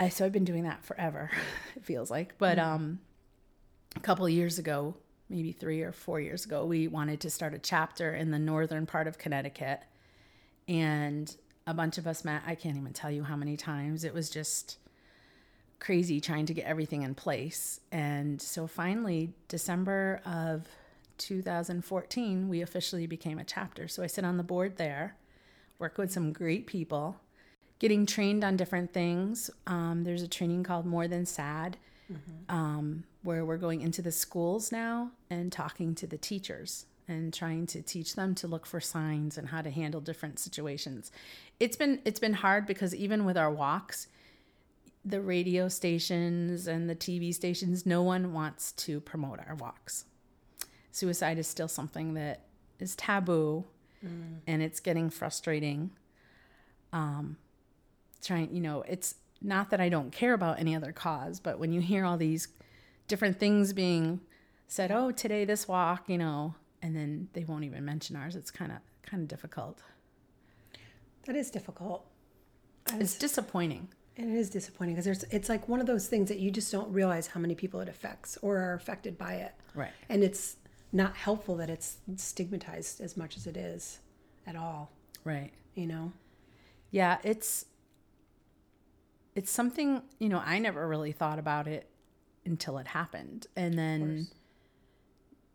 [0.00, 1.30] I so I've been doing that forever,
[1.76, 2.36] it feels like.
[2.38, 2.98] But um
[3.96, 4.94] a couple of years ago,
[5.28, 8.86] maybe 3 or 4 years ago, we wanted to start a chapter in the northern
[8.86, 9.80] part of Connecticut.
[10.66, 11.34] And
[11.66, 14.04] a bunch of us met, I can't even tell you how many times.
[14.04, 14.78] It was just
[15.80, 17.80] crazy trying to get everything in place.
[17.90, 20.66] And so finally, December of
[21.18, 23.88] 2014, we officially became a chapter.
[23.88, 25.16] So I sit on the board there,
[25.78, 27.16] work with some great people,
[27.80, 29.50] getting trained on different things.
[29.66, 31.78] Um, there's a training called More Than Sad,
[32.48, 37.66] um, where we're going into the schools now and talking to the teachers and trying
[37.66, 41.10] to teach them to look for signs and how to handle different situations.
[41.58, 44.06] It's been it's been hard because even with our walks,
[45.04, 50.04] the radio stations and the TV stations, no one wants to promote our walks.
[50.92, 52.42] Suicide is still something that
[52.78, 53.64] is taboo
[54.46, 55.90] and it's getting frustrating.
[56.92, 57.36] Um,
[58.22, 61.72] trying, you know, it's not that I don't care about any other cause, but when
[61.72, 62.48] you hear all these
[63.08, 64.20] different things being
[64.68, 68.50] said, oh, today this walk, you know, and then they won't even mention ours, it's
[68.50, 69.82] kind of kind of difficult.
[71.26, 72.06] That is difficult.
[72.94, 73.88] It's disappointing.
[74.16, 76.70] And it is disappointing because there's it's like one of those things that you just
[76.70, 79.52] don't realize how many people it affects or are affected by it.
[79.74, 79.92] Right.
[80.08, 80.56] And it's
[80.92, 84.00] not helpful that it's stigmatized as much as it is
[84.46, 84.90] at all,
[85.24, 85.52] Right.
[85.74, 86.12] you know?
[86.90, 87.66] Yeah, it's
[89.40, 91.88] it's something, you know, I never really thought about it
[92.44, 93.46] until it happened.
[93.56, 94.28] And then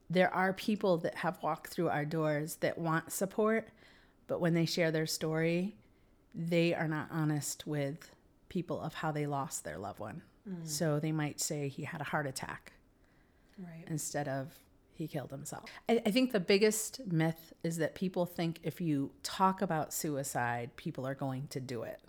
[0.10, 3.70] there are people that have walked through our doors that want support,
[4.26, 5.76] but when they share their story,
[6.34, 8.10] they are not honest with
[8.50, 10.24] people of how they lost their loved one.
[10.50, 10.68] Mm.
[10.68, 12.74] So they might say he had a heart attack
[13.60, 13.86] Right.
[13.88, 14.48] instead of
[14.96, 15.70] he killed himself.
[15.88, 20.76] I, I think the biggest myth is that people think if you talk about suicide,
[20.76, 22.00] people are going to do it.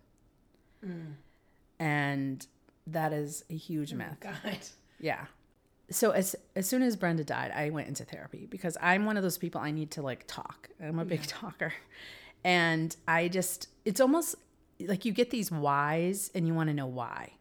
[0.83, 1.17] Mm.
[1.79, 2.47] And
[2.87, 4.17] that is a huge oh myth.
[4.21, 4.59] God.
[5.01, 5.27] Yeah.
[5.91, 9.23] So as as soon as Brenda died, I went into therapy because I'm one of
[9.23, 10.69] those people I need to like talk.
[10.83, 11.73] I'm a big talker.
[12.45, 14.37] And I just it's almost
[14.81, 17.33] like you get these whys and you want to know why.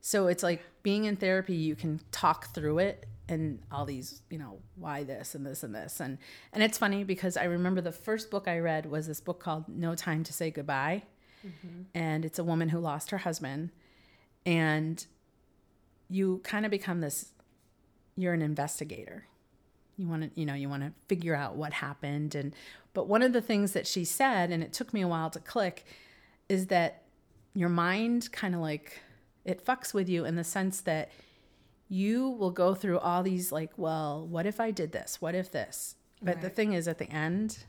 [0.00, 4.38] So it's like being in therapy, you can talk through it and all these, you
[4.38, 6.00] know, why this and this and this.
[6.00, 6.16] And
[6.54, 9.68] and it's funny because I remember the first book I read was this book called
[9.68, 11.02] No Time to Say Goodbye.
[11.46, 11.82] Mm-hmm.
[11.94, 13.70] And it's a woman who lost her husband
[14.44, 15.06] and
[16.08, 17.32] you kind of become this
[18.16, 19.26] you're an investigator.
[19.96, 22.54] You want to you know you want to figure out what happened and
[22.94, 25.38] but one of the things that she said and it took me a while to
[25.38, 25.84] click
[26.48, 27.02] is that
[27.54, 29.00] your mind kind of like
[29.44, 31.10] it fucks with you in the sense that
[31.88, 35.20] you will go through all these like well what if i did this?
[35.20, 35.96] What if this?
[36.22, 37.64] But the thing is at the end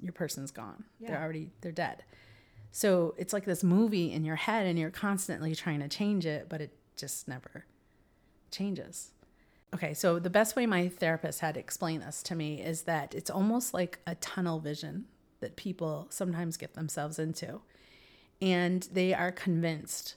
[0.00, 0.84] your person's gone.
[1.00, 2.02] They're already they're dead
[2.70, 6.48] so it's like this movie in your head and you're constantly trying to change it
[6.48, 7.64] but it just never
[8.50, 9.12] changes.
[9.74, 13.30] Okay so the best way my therapist had explained this to me is that it's
[13.30, 15.06] almost like a tunnel vision
[15.40, 17.60] that people sometimes get themselves into.
[18.40, 20.16] And they are convinced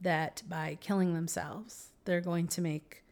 [0.00, 3.02] that by killing themselves they're going to make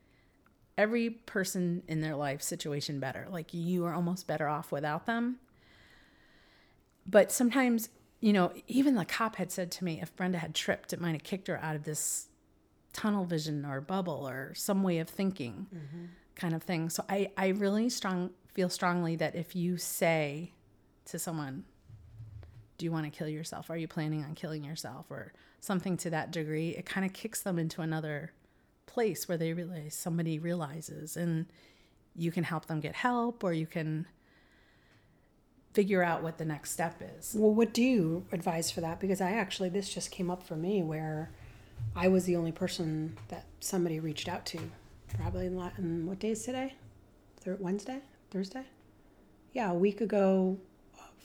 [0.76, 3.26] every person in their life situation better.
[3.30, 5.38] Like you are almost better off without them.
[7.06, 7.90] But sometimes
[8.24, 11.12] you know even the cop had said to me if brenda had tripped it might
[11.12, 12.28] have kicked her out of this
[12.94, 16.04] tunnel vision or bubble or some way of thinking mm-hmm.
[16.34, 16.88] kind of thing.
[16.88, 20.52] So i i really strong feel strongly that if you say
[21.06, 21.64] to someone
[22.78, 23.70] do you want to kill yourself?
[23.70, 25.06] Are you planning on killing yourself?
[25.08, 28.32] or something to that degree it kind of kicks them into another
[28.86, 31.46] place where they realize somebody realizes and
[32.14, 34.06] you can help them get help or you can
[35.74, 39.00] figure out what the next step is Well, what do you advise for that?
[39.00, 41.30] Because I actually, this just came up for me where
[41.96, 44.58] I was the only person that somebody reached out to.
[45.16, 46.74] Probably in, what day is today?
[47.58, 47.98] Wednesday?
[48.30, 48.64] Thursday?
[49.52, 50.56] Yeah, a week ago.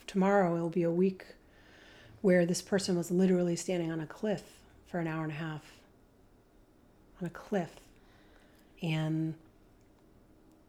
[0.08, 1.26] Tomorrow it'll be a week
[2.22, 4.44] where this person was literally standing on a cliff
[4.88, 5.62] for an hour and a half.
[7.22, 7.76] On a cliff.
[8.82, 9.36] And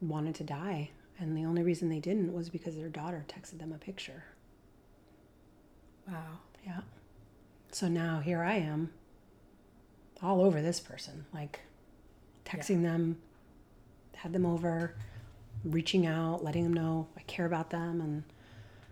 [0.00, 0.90] wanted to die.
[1.20, 4.24] And the only reason they didn't was because their daughter texted them a picture.
[6.08, 6.80] wow Yeah.
[7.72, 8.90] So now here I am,
[10.22, 11.60] all over this person, like
[12.44, 13.18] texting them,
[14.16, 14.94] had them over,
[15.64, 18.24] reaching out, letting them know I care about them, and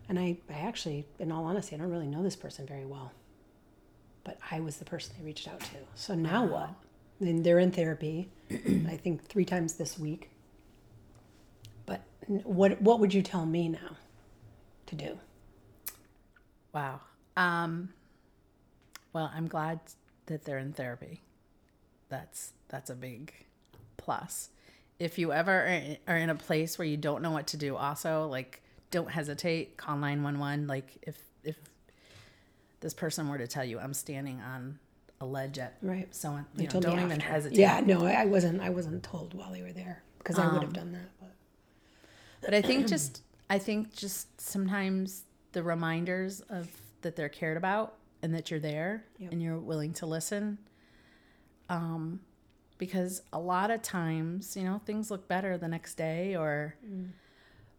[0.09, 3.13] and I, I actually, in all honesty, I don't really know this person very well,
[4.25, 5.77] but I was the person they reached out to.
[5.95, 6.71] So now what?
[7.21, 10.31] Then they're in therapy, I think three times this week.
[12.29, 13.97] What what would you tell me now
[14.87, 15.19] to do?
[16.75, 17.01] Wow.
[17.37, 17.91] Um,
[19.13, 19.81] well, I'm glad
[20.27, 21.23] that they're in therapy.
[22.11, 23.33] That's that's a big
[23.97, 24.51] plus.
[24.99, 28.27] If you ever are- in a place where you don't know what to do, also
[28.27, 29.77] like don't hesitate.
[29.77, 30.67] Call nine one one.
[30.67, 31.57] Like if if
[32.81, 34.79] this person were to tell you I'm standing on
[35.21, 36.15] a ledge at Right.
[36.15, 37.59] someone, They you know, told me don't even hesitate.
[37.59, 38.61] Yeah, no, I wasn't.
[38.61, 41.09] I wasn't told while they were there because I would Um, have done that.
[42.41, 46.69] But I think just I think just sometimes the reminders of
[47.03, 49.33] that they're cared about and that you're there Yep.
[49.33, 50.59] and you're willing to listen.
[51.69, 52.21] Um
[52.79, 56.77] because a lot of times, you know, things look better the next day or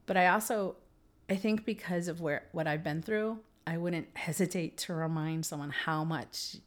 [0.06, 0.76] but I also
[1.30, 5.70] I think because of where what I've been through, I wouldn't hesitate to remind someone
[5.70, 6.58] how much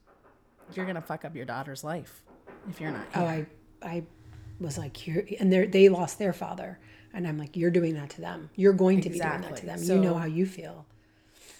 [0.74, 2.22] you're going to fuck up your daughter's life
[2.70, 3.22] if you're not Here.
[3.22, 3.26] oh.
[3.26, 3.46] I,
[3.83, 4.02] I
[4.61, 6.78] was like, you're, and they they lost their father,
[7.14, 8.51] and I'm like, you're doing that to them.
[8.57, 9.79] You're going to be doing that to them.
[9.79, 10.87] So- you know how you feel.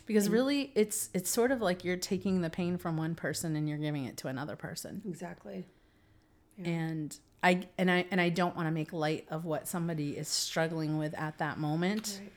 [0.07, 3.69] because really it's it's sort of like you're taking the pain from one person and
[3.69, 5.65] you're giving it to another person Exactly.
[6.65, 10.27] and i and i and i don't want to make light of what somebody is
[10.29, 12.33] struggling with at that moment Right.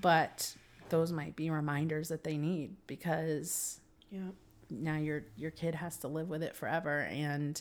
[0.00, 0.54] but
[0.88, 4.30] those might be reminders that they need because Yeah.
[4.70, 7.60] now your your kid has to live with it forever and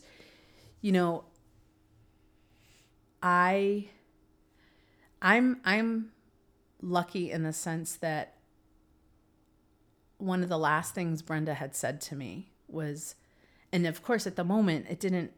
[0.82, 1.24] you know
[3.22, 3.88] i
[5.22, 6.12] i'm i'm
[6.82, 8.36] lucky in the sense that
[10.18, 13.16] one of the last things brenda had said to me was
[13.72, 15.32] and of course at the moment it didn't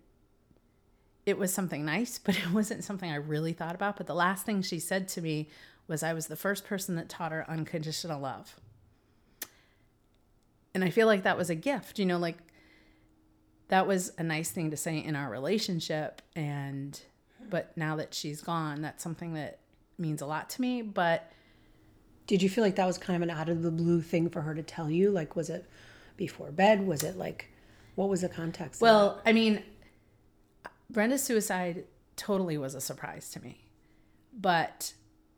[1.26, 4.46] it was something nice but it wasn't something i really thought about but the last
[4.46, 5.50] thing she said to me
[5.88, 8.56] was i was the first person that taught her unconditional love
[10.74, 12.38] and I feel like that was a gift, you know, like
[13.70, 16.22] that was a nice thing to say in our relationship.
[16.36, 17.00] And,
[17.50, 19.59] but now that she's gone, that's something that
[20.00, 20.82] means a lot to me.
[20.82, 21.32] But
[22.28, 24.42] Did you feel like that was kind of an out of the blue thing for
[24.42, 25.10] her to tell you?
[25.12, 25.66] Like, was it
[26.18, 26.86] before bed?
[26.86, 27.50] Was it like,
[27.96, 28.82] what was the context?
[28.82, 29.64] well, I mean,
[30.90, 31.86] Brenda's suicide
[32.16, 33.66] totally was a surprise to me.
[34.34, 34.94] But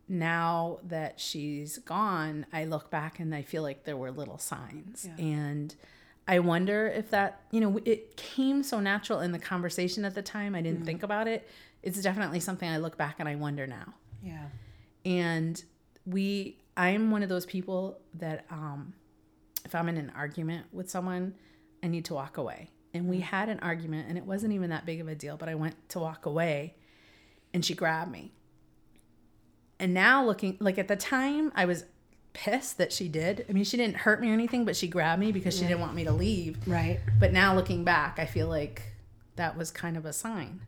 [0.08, 5.08] now that she's gone, I look back and I feel like there were little signs.
[5.17, 5.74] And
[6.28, 10.21] I wonder if that, you know, it came so natural in the conversation at the
[10.21, 10.56] time.
[10.56, 10.86] I didn't mm-hmm.
[10.86, 11.47] think about it.
[11.84, 13.93] It's definitely something I look back and I wonder now.
[14.21, 14.45] Yeah.
[15.05, 15.63] And
[16.05, 18.93] we, I'm one of those people that, um,
[19.65, 21.36] if I'm in an argument with someone,
[21.84, 22.69] I need to walk away.
[22.93, 25.47] And we had an argument, and it wasn't even that big of a deal, but
[25.47, 26.75] I went to walk away,
[27.53, 28.34] and she grabbed me.
[29.79, 31.86] And now looking, like at the time, I was
[32.34, 33.45] pissed that she did.
[33.49, 35.79] I mean, she didn't hurt me or anything, but she grabbed me because she didn't
[35.79, 36.57] want me to leave.
[36.67, 36.99] Right.
[37.19, 38.84] But now looking back, I feel like
[39.38, 40.62] that was kind of a sign.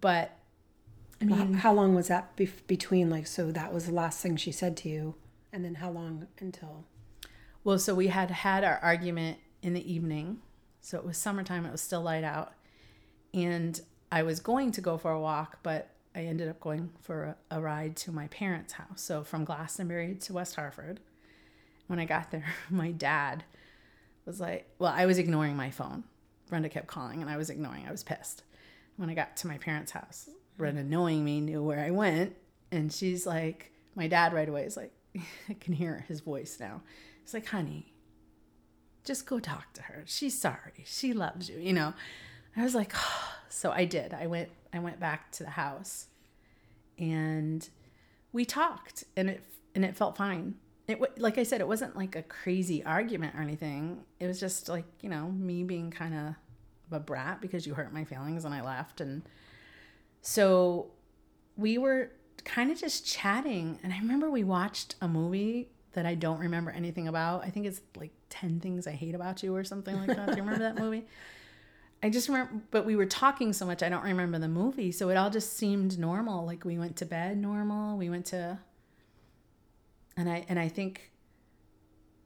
[0.00, 0.36] But
[1.22, 3.08] I mean, how, how long was that bef- between?
[3.08, 5.14] Like, so that was the last thing she said to you,
[5.52, 6.84] and then how long until?
[7.64, 10.38] Well, so we had had our argument in the evening.
[10.80, 12.54] So it was summertime, it was still light out.
[13.32, 13.80] And
[14.10, 17.56] I was going to go for a walk, but I ended up going for a,
[17.56, 19.00] a ride to my parents' house.
[19.00, 21.00] So from Glastonbury to West Hartford.
[21.86, 23.44] When I got there, my dad
[24.26, 26.04] was like, well, I was ignoring my phone.
[26.48, 27.86] Brenda kept calling and I was ignoring.
[27.86, 28.42] I was pissed.
[28.96, 32.36] When I got to my parents' house, Brenda, knowing me, knew where I went.
[32.70, 34.92] And she's like, my dad right away is like,
[35.48, 36.82] I can hear his voice now.
[37.22, 37.92] He's like, honey,
[39.04, 40.04] just go talk to her.
[40.06, 40.84] She's sorry.
[40.84, 41.94] She loves you, you know.
[42.56, 43.28] I was like, oh.
[43.48, 44.14] so I did.
[44.14, 46.06] I went I went back to the house
[46.98, 47.68] and
[48.32, 50.54] we talked and it and it felt fine.
[50.88, 54.04] It like I said it wasn't like a crazy argument or anything.
[54.20, 56.34] It was just like, you know, me being kind of
[56.90, 59.22] a brat because you hurt my feelings and I left and
[60.22, 60.92] so
[61.56, 62.12] we were
[62.44, 66.70] kind of just chatting and I remember we watched a movie that I don't remember
[66.70, 67.44] anything about.
[67.44, 70.30] I think it's like 10 things I hate about you or something like that.
[70.30, 71.04] Do you remember that movie?
[72.02, 74.90] I just remember but we were talking so much I don't remember the movie.
[74.90, 76.46] So it all just seemed normal.
[76.46, 77.98] Like we went to bed normal.
[77.98, 78.58] We went to
[80.16, 81.10] and I and I think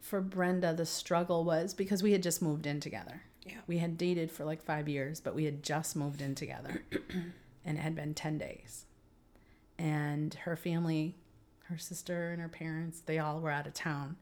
[0.01, 3.23] for Brenda the struggle was because we had just moved in together.
[3.45, 3.59] Yeah.
[3.67, 6.83] We had dated for like 5 years, but we had just moved in together.
[7.67, 8.87] And it had been 10 days.
[9.79, 11.17] And her family,
[11.65, 14.17] her sister and her parents, they all were out of town.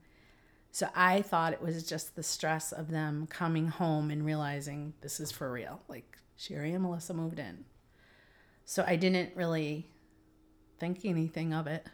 [0.72, 5.20] So I thought it was just the stress of them coming home and realizing this
[5.20, 5.82] is for real.
[5.86, 7.64] Like Sherry and Melissa moved in.
[8.64, 9.86] So I didn't really
[10.80, 11.86] think anything of it.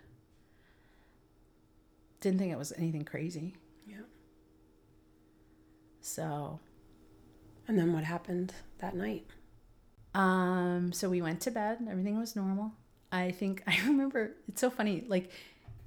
[2.21, 3.57] Didn't think it was anything crazy.
[3.87, 4.03] Yeah.
[6.01, 6.61] So
[7.69, 9.27] And then what happened that night?
[10.15, 11.79] Um, so we went to bed.
[11.89, 12.73] Everything was normal.
[13.13, 14.33] I think I remember.
[14.49, 15.05] It's so funny.
[15.07, 15.31] Like,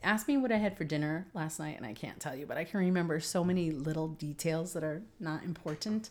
[0.04, 2.58] ask me what I had for dinner last night, and I can't tell you, but
[2.58, 6.10] I can remember so many little details that are not important.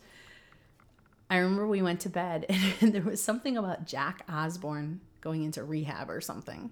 [1.30, 2.46] I remember we went to bed,
[2.80, 6.70] and there was something about Jack Osbourne going into rehab or something,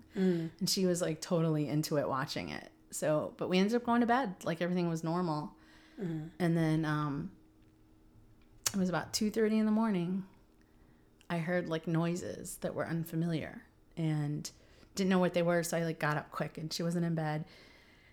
[0.60, 2.70] and she was like totally into it, watching it.
[2.90, 5.52] So, but we ended up going to bed like everything was normal,
[6.38, 7.30] and then um,
[8.74, 10.24] it was about two thirty in the morning.
[11.30, 13.62] I heard like noises that were unfamiliar
[13.96, 14.50] and
[14.96, 15.62] didn't know what they were.
[15.62, 17.44] So I like got up quick and she wasn't in bed.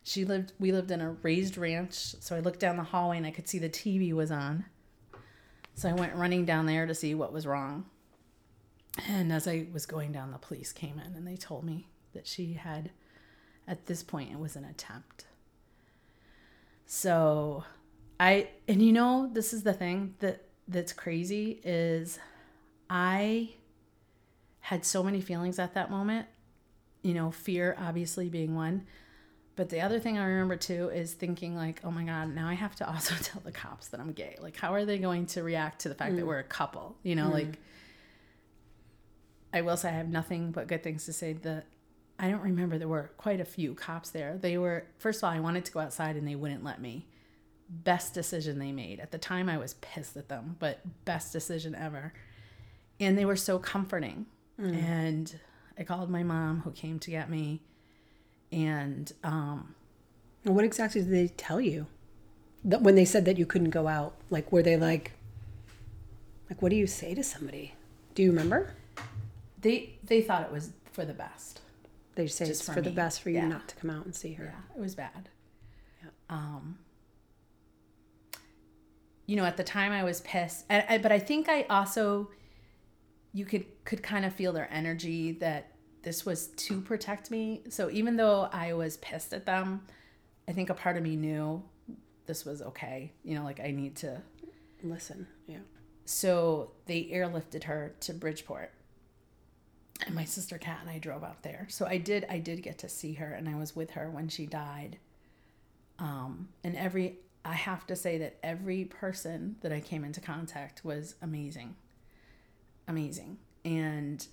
[0.03, 1.95] She lived, we lived in a raised ranch.
[1.95, 4.65] So I looked down the hallway and I could see the TV was on.
[5.73, 7.85] So I went running down there to see what was wrong.
[9.07, 12.27] And as I was going down, the police came in and they told me that
[12.27, 12.91] she had,
[13.67, 15.25] at this point, it was an attempt.
[16.85, 17.63] So
[18.19, 22.19] I, and you know, this is the thing that that's crazy is
[22.89, 23.51] I
[24.59, 26.27] had so many feelings at that moment.
[27.01, 28.85] You know, fear obviously being one,
[29.55, 32.53] But the other thing I remember too is thinking like, oh my god, now I
[32.53, 34.37] have to also tell the cops that I'm gay.
[34.41, 36.27] Like, how are they going to react to the fact that mm.
[36.27, 36.97] we're a couple?
[37.03, 37.33] You know, mm.
[37.33, 37.59] like.
[39.53, 41.33] I will say I have nothing but good things to say.
[41.33, 41.63] The
[42.19, 44.37] I don't remember there were quite a few cops there.
[44.37, 47.07] They were first of all, I wanted to go outside and they wouldn't let me.
[47.69, 48.99] Best decision they made.
[48.99, 52.13] At the time I was pissed at them, but best decision ever.
[52.99, 54.25] And they were so comforting.
[54.57, 55.39] And
[55.77, 57.61] I called my mom who came to get me
[58.51, 59.75] and um
[60.43, 61.85] what exactly did they tell you?
[62.63, 65.11] That when they said that you couldn't go out, like were they like,
[66.49, 67.75] like what do you say to somebody?
[68.15, 68.73] Do you remember?
[69.61, 71.61] they they thought it was for the best.
[72.15, 73.47] They say Just it's for for the best for you Yeah.
[73.47, 74.45] not to come out and see her.
[74.45, 75.29] Yeah, it was bad.
[76.01, 76.09] Yeah.
[76.29, 76.79] Um,
[79.27, 82.29] you know, at the time I was pissed, and, I, but I think I also,
[83.37, 85.71] you could could kind of feel their energy that
[86.01, 87.61] this was to protect me.
[87.69, 89.81] So even though I was pissed at them,
[90.47, 91.63] I think a part of me knew
[92.25, 93.11] this was okay.
[93.23, 94.21] You know, like I need to.
[94.83, 95.57] Listen, yeah.
[96.05, 98.71] So they airlifted her to Bridgeport.
[100.05, 101.67] And my sister Kat and I drove out there.
[101.69, 104.29] So I did I did get to see her and I was with her when
[104.29, 104.97] she died.
[105.99, 110.83] Um and every I have to say that every person that I came into contact
[110.83, 111.75] was amazing.
[112.87, 113.37] Amazing.
[113.65, 114.25] And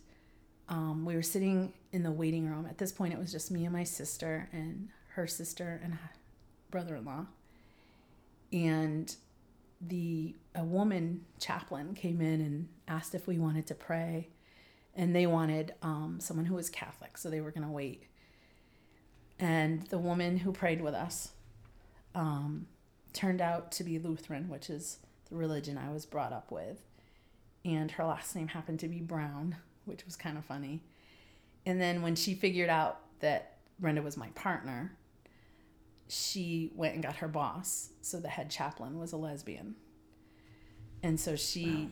[0.69, 2.67] um, we were sitting in the waiting room.
[2.67, 5.99] At this point, it was just me and my sister and her sister and
[6.71, 7.27] brother in law.
[8.53, 9.15] And
[9.81, 14.29] the a woman chaplain came in and asked if we wanted to pray
[14.95, 18.05] and they wanted um, someone who was catholic so they were going to wait
[19.39, 21.33] and the woman who prayed with us
[22.15, 22.67] um,
[23.13, 24.99] turned out to be lutheran which is
[25.29, 26.79] the religion i was brought up with
[27.65, 30.83] and her last name happened to be brown which was kind of funny.
[31.67, 34.97] And then when she figured out that brenda was my partner
[36.07, 39.75] she went and got her boss so the head chaplain was a lesbian.
[41.03, 41.91] And so she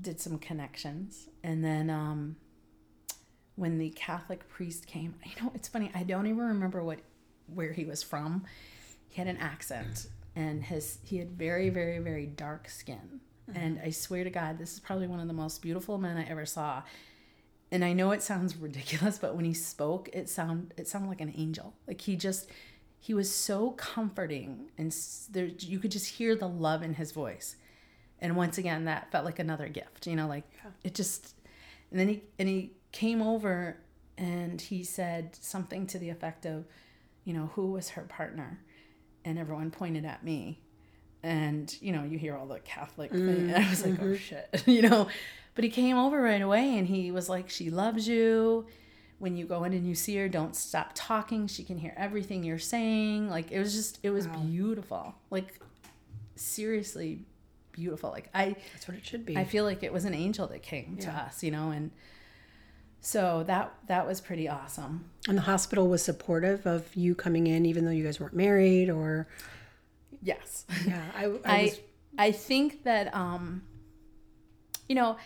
[0.00, 1.28] did some connections.
[1.42, 2.36] And then um
[3.56, 7.00] when the catholic priest came you know it's funny i don't even remember what
[7.46, 8.44] where he was from.
[9.08, 10.06] He had an accent
[10.36, 13.20] and his he had very very very dark skin
[13.54, 13.86] and uh-huh.
[13.86, 16.46] i swear to god this is probably one of the most beautiful men i ever
[16.46, 16.82] saw.
[17.72, 21.20] And i know it sounds ridiculous but when he spoke it sound it sounded like
[21.20, 21.74] an angel.
[21.86, 22.48] Like he just
[22.98, 24.94] he was so comforting and
[25.30, 27.56] there you could just hear the love in his voice.
[28.18, 30.44] And once again that felt like another gift you know like
[30.82, 31.34] it just
[31.90, 33.76] and then he and he came over
[34.18, 36.66] and he said something to the effect of
[37.24, 38.60] you know who was her partner?
[39.24, 40.60] And everyone pointed at me
[41.22, 43.20] and you know you hear all the catholic thing.
[43.20, 44.14] Mm, and i was like oh mm-hmm.
[44.16, 45.08] shit you know.
[45.54, 48.66] But he came over right away and he was like she loves you.
[49.18, 51.46] When you go in and you see her don't stop talking.
[51.46, 53.28] She can hear everything you're saying.
[53.28, 55.14] Like it was just it was beautiful.
[55.28, 55.60] Like
[56.36, 57.24] seriously
[57.72, 58.10] beautiful.
[58.10, 59.36] Like i That's what it should be.
[59.36, 61.90] I feel like it was an angel that came to us, you know, and
[63.02, 65.10] so that that was pretty awesome.
[65.28, 68.88] and the hospital was supportive of you coming in, even though you guys weren't married,
[68.88, 69.26] or
[70.22, 70.66] Yes.
[70.86, 71.02] yeah.
[71.14, 71.80] I, I, I was,
[72.18, 73.62] I think that um
[74.88, 75.16] you know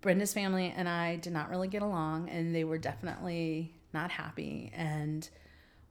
[0.00, 4.70] Brenda's family and I did not really get along and they were definitely not happy
[4.74, 5.28] and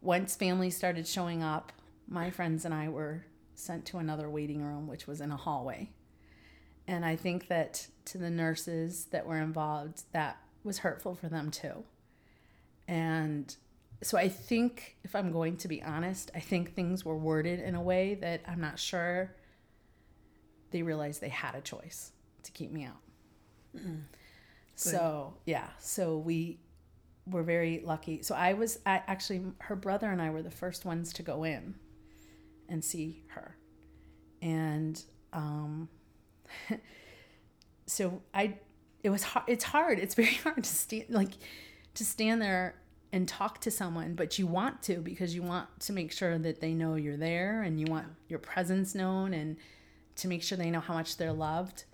[0.01, 1.71] once family started showing up,
[2.07, 3.25] my friends and I were
[3.55, 5.89] sent to another waiting room which was in a hallway.
[6.87, 11.49] And I think that to the nurses that were involved that was hurtful for them
[11.49, 11.83] too.
[12.87, 13.55] And
[14.05, 17.73] so I think if I'm going to be honest, I think things were worded in
[17.73, 19.33] a way that I'm not sure
[20.69, 22.11] they realized they had a choice
[22.43, 22.99] to keep me out.
[24.75, 26.59] So, yeah, so we
[27.25, 28.21] were very lucky.
[28.21, 31.43] So I was I, actually her brother and I were the first ones to go
[31.43, 31.73] in
[32.69, 33.57] and see her.
[34.39, 35.03] And
[35.33, 35.89] um
[37.87, 38.59] so I
[39.01, 39.97] it was hard it's hard.
[39.97, 41.31] It's very hard to stand like
[41.95, 42.75] to stand there
[43.11, 46.59] and talk to someone, but you want to because you want to make sure that
[46.59, 49.57] they know you're there and you want your presence known and
[50.17, 51.85] to make sure they know how much they're loved.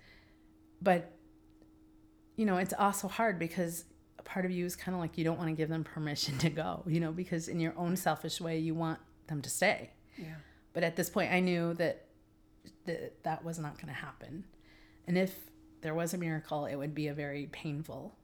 [0.80, 1.12] But
[2.36, 3.84] you know, it's also hard because
[4.18, 6.38] a part of you is kind of like you don't want to give them permission
[6.38, 9.90] to go, you know, because in your own selfish way you want them to stay.
[10.16, 10.34] yeah.
[10.72, 12.06] But at this point I knew that
[12.86, 14.44] that, that was not going to happen.
[15.06, 15.36] And if
[15.82, 18.14] there was a miracle, it would be a very painful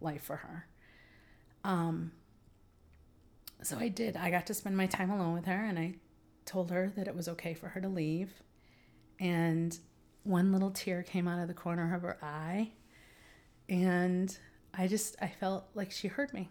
[0.00, 0.66] life for her.
[1.66, 2.12] Um
[3.62, 4.16] so I did.
[4.16, 5.94] I got to spend my time alone with her and I
[6.44, 8.30] told her that it was okay for her to leave.
[9.18, 9.76] And
[10.22, 12.70] one little tear came out of the corner of her eye.
[13.68, 14.36] And
[14.72, 16.50] I just I felt like she heard me.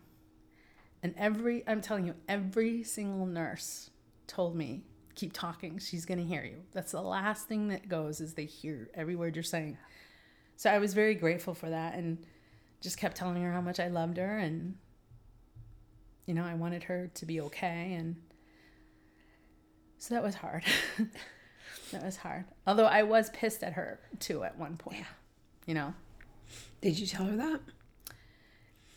[1.02, 3.92] And every, I'm telling you, every single nurse
[4.28, 5.78] told me, keep talking.
[5.78, 6.64] She's going to hear you.
[6.74, 9.78] That's the last thing that goes is they hear every word you're saying.
[10.58, 12.26] So I was very grateful for that and
[12.82, 14.76] just kept telling her how much I loved her and,
[16.26, 17.94] you know, I wanted her to be okay.
[17.94, 18.16] And
[19.98, 20.64] so that was hard.
[21.92, 22.46] that was hard.
[22.66, 25.06] Although I was pissed at her too at one point, yeah.
[25.66, 25.94] you know.
[26.82, 27.60] Did you tell her that?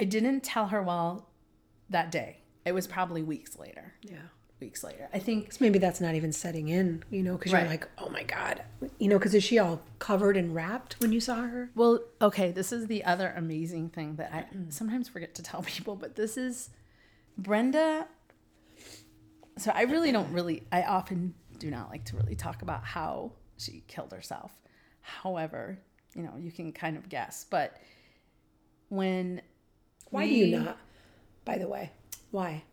[0.00, 1.28] I didn't tell her while
[1.90, 2.38] that day.
[2.64, 3.94] It was probably weeks later.
[4.02, 4.18] Yeah.
[4.60, 5.08] Weeks later.
[5.14, 7.60] I think maybe that's not even setting in, you know, because right.
[7.60, 8.62] you're like, oh my God.
[8.98, 11.70] You know, because is she all covered and wrapped when you saw her?
[11.74, 12.50] Well, okay.
[12.50, 14.72] This is the other amazing thing that I mm.
[14.72, 16.70] sometimes forget to tell people, but this is
[17.38, 18.06] Brenda.
[19.56, 23.32] So I really don't really, I often do not like to really talk about how
[23.56, 24.52] she killed herself.
[25.00, 25.78] However,
[26.14, 27.46] you know, you can kind of guess.
[27.48, 27.78] But
[28.88, 29.40] when
[30.10, 30.78] why we, do you not?
[31.44, 31.92] By the way,
[32.30, 32.64] why?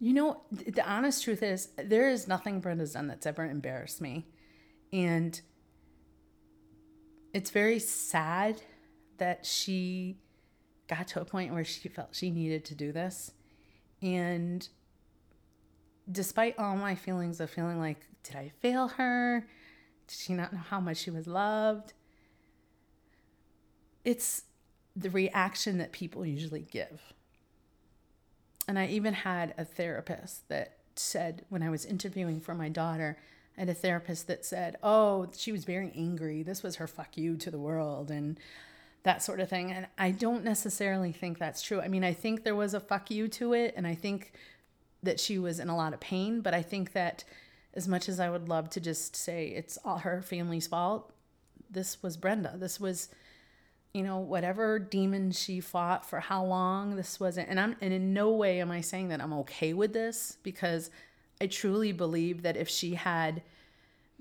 [0.00, 4.26] You know, the honest truth is, there is nothing Brenda's done that's ever embarrassed me.
[4.92, 5.40] And
[7.34, 8.62] it's very sad
[9.18, 10.18] that she
[10.86, 13.32] got to a point where she felt she needed to do this.
[14.00, 14.68] And
[16.10, 19.46] despite all my feelings of feeling like, did I fail her?
[20.06, 21.92] Did she not know how much she was loved?
[24.04, 24.44] It's
[24.96, 27.12] the reaction that people usually give.
[28.66, 33.18] And I even had a therapist that said, when I was interviewing for my daughter,
[33.56, 36.42] I had a therapist that said, Oh, she was very angry.
[36.42, 38.38] This was her fuck you to the world and
[39.02, 39.72] that sort of thing.
[39.72, 41.80] And I don't necessarily think that's true.
[41.80, 43.74] I mean, I think there was a fuck you to it.
[43.76, 44.32] And I think
[45.02, 46.40] that she was in a lot of pain.
[46.40, 47.24] But I think that
[47.74, 51.12] as much as I would love to just say it's all her family's fault,
[51.70, 52.54] this was Brenda.
[52.56, 53.08] This was
[53.94, 57.48] you know, whatever demon she fought for how long this wasn't.
[57.48, 60.90] And I'm, and in no way am I saying that I'm okay with this because
[61.40, 63.42] I truly believe that if she had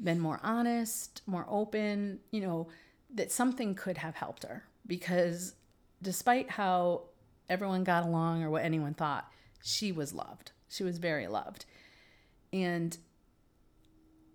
[0.02, 2.68] been more honest, more open, you know,
[3.14, 5.56] that something could have helped her because
[6.02, 7.04] despite how
[7.50, 9.32] everyone got along or what anyone thought,
[9.62, 10.52] she was loved.
[10.70, 11.66] She was very loved.
[12.54, 12.98] And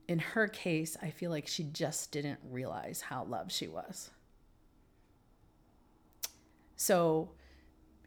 [0.09, 4.11] in her case, I feel like she just didn't realize how loved she was.
[6.77, 7.31] So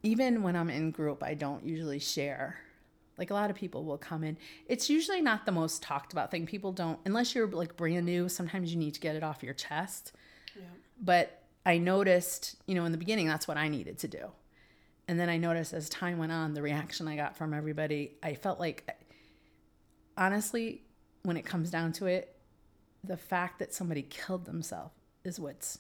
[0.04, 2.60] even when I'm in group, I don't usually share.
[3.18, 4.38] Like a lot of people will come in.
[4.68, 6.46] It's usually not the most talked about thing.
[6.46, 9.54] People don't, unless you're like brand new, sometimes you need to get it off your
[9.54, 10.12] chest.
[10.56, 10.64] Yeah.
[11.02, 14.32] But I noticed, you know, in the beginning, that's what I needed to do.
[15.08, 18.34] And then I noticed as time went on, the reaction I got from everybody, I
[18.34, 18.90] felt like,
[20.18, 20.82] honestly,
[21.24, 22.36] when it comes down to it,
[23.04, 24.94] the fact that somebody killed themselves
[25.24, 25.80] is what's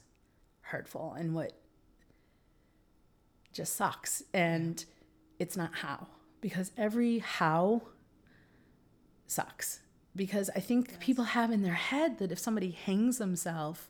[0.62, 1.54] hurtful and what
[3.52, 4.22] just sucks.
[4.34, 4.84] And
[5.40, 6.08] it's not how,
[6.42, 7.82] because every how
[9.28, 9.82] sucks.
[10.16, 10.98] Because I think yes.
[11.00, 13.88] people have in their head that if somebody hangs themselves,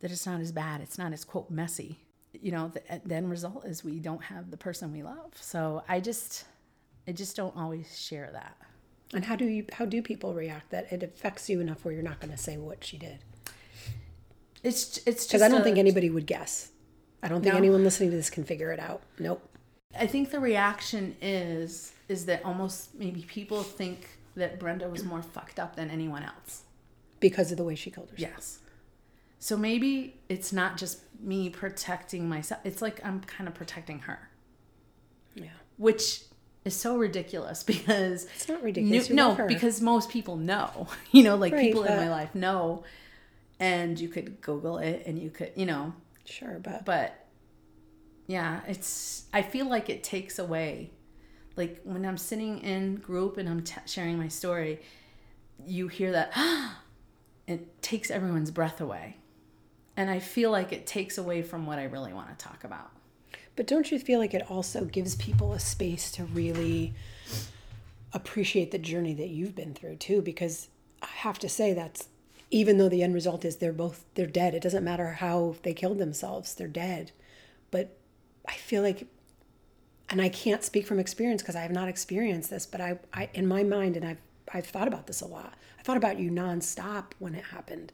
[0.00, 1.98] that it's not as bad, it's not as quote messy.
[2.32, 5.32] You know, the, the end result is we don't have the person we love.
[5.40, 6.44] So I just,
[7.06, 8.56] I just don't always share that.
[9.14, 12.02] And how do you how do people react that it affects you enough where you're
[12.02, 13.18] not going to say what she did?
[14.62, 16.70] It's it's because I don't a, think anybody would guess.
[17.22, 17.58] I don't think no.
[17.58, 19.02] anyone listening to this can figure it out.
[19.18, 19.42] Nope.
[19.98, 25.22] I think the reaction is is that almost maybe people think that Brenda was more
[25.22, 26.64] fucked up than anyone else
[27.18, 28.32] because of the way she killed herself.
[28.34, 28.58] Yes.
[29.38, 32.60] So maybe it's not just me protecting myself.
[32.64, 34.30] It's like I'm kind of protecting her.
[35.34, 35.46] Yeah.
[35.76, 36.22] Which
[36.64, 39.10] is so ridiculous because it's not ridiculous.
[39.10, 40.88] no, because most people know.
[41.12, 42.84] You know, like right, people in my life know,
[43.58, 45.94] and you could Google it, and you could, you know,
[46.26, 47.26] Sure, but but
[48.26, 50.90] yeah, it's I feel like it takes away
[51.58, 54.80] like when I'm sitting in group and I'm t- sharing my story,
[55.66, 56.32] you hear that
[57.48, 59.16] it takes everyone's breath away.
[59.98, 62.92] And I feel like it takes away from what I really want to talk about.
[63.56, 66.94] But don't you feel like it also gives people a space to really
[68.12, 70.22] appreciate the journey that you've been through too?
[70.22, 70.68] Because
[71.02, 72.06] I have to say that's
[72.52, 75.74] even though the end result is they're both they're dead it doesn't matter how they
[75.74, 77.10] killed themselves they're dead.
[77.72, 77.96] But
[78.46, 79.06] i feel like
[80.08, 83.28] and i can't speak from experience because i have not experienced this but I, I
[83.34, 84.20] in my mind and i've
[84.54, 87.92] i've thought about this a lot i thought about you nonstop when it happened.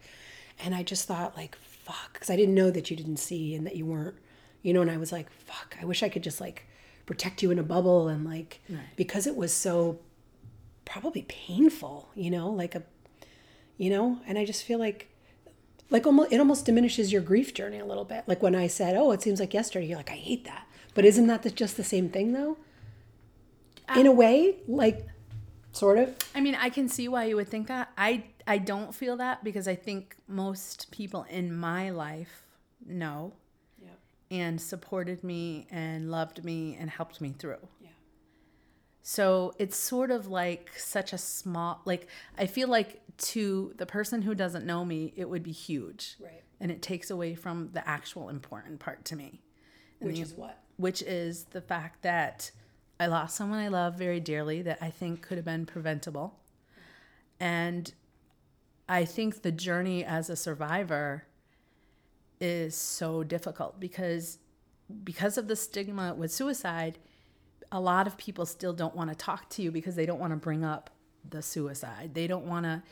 [0.61, 3.67] And i just thought like fuck because i didn't know that you didn't see and
[3.67, 4.17] that you weren't
[4.63, 6.67] you know and i was like fuck i wish i could just like
[7.07, 8.81] protect you in a bubble and like right.
[8.97, 9.99] because it was so
[10.85, 12.83] probably painful you know like a
[13.77, 15.09] you know and i just feel like
[15.91, 18.25] like almost it almost diminishes your grief journey a little bit.
[18.27, 20.67] Like when i said oh it seems like yesterday you're like i hate that.
[20.95, 22.57] But isn't that just the same thing though?
[23.97, 25.07] In a way, like
[25.75, 26.15] sort of.
[26.35, 27.91] I mean, I can see why you would think that.
[27.99, 32.43] I I don't feel that because I think most people in my life
[32.87, 33.33] know
[33.83, 33.89] Yeah.
[34.31, 37.69] and supported me and loved me and helped me through.
[37.81, 37.89] Yeah.
[39.03, 42.09] So it's sort of like such a small like
[42.39, 46.17] I feel like to the person who doesn't know me, it would be huge.
[46.21, 46.43] Right.
[46.61, 49.41] And it takes away from the actual important part to me.
[50.01, 50.61] And Which the- is what?
[50.77, 52.51] which is the fact that
[52.99, 56.39] I lost someone I love very dearly that I think could have been preventable.
[57.41, 57.93] And
[58.89, 61.25] I think the journey as a survivor
[62.41, 64.39] is so difficult because
[65.03, 66.99] because of the stigma with suicide,
[67.73, 70.33] a lot of people still don't want to talk to you because they don't want
[70.33, 70.91] to bring up
[71.29, 72.15] the suicide.
[72.15, 72.83] They don't want to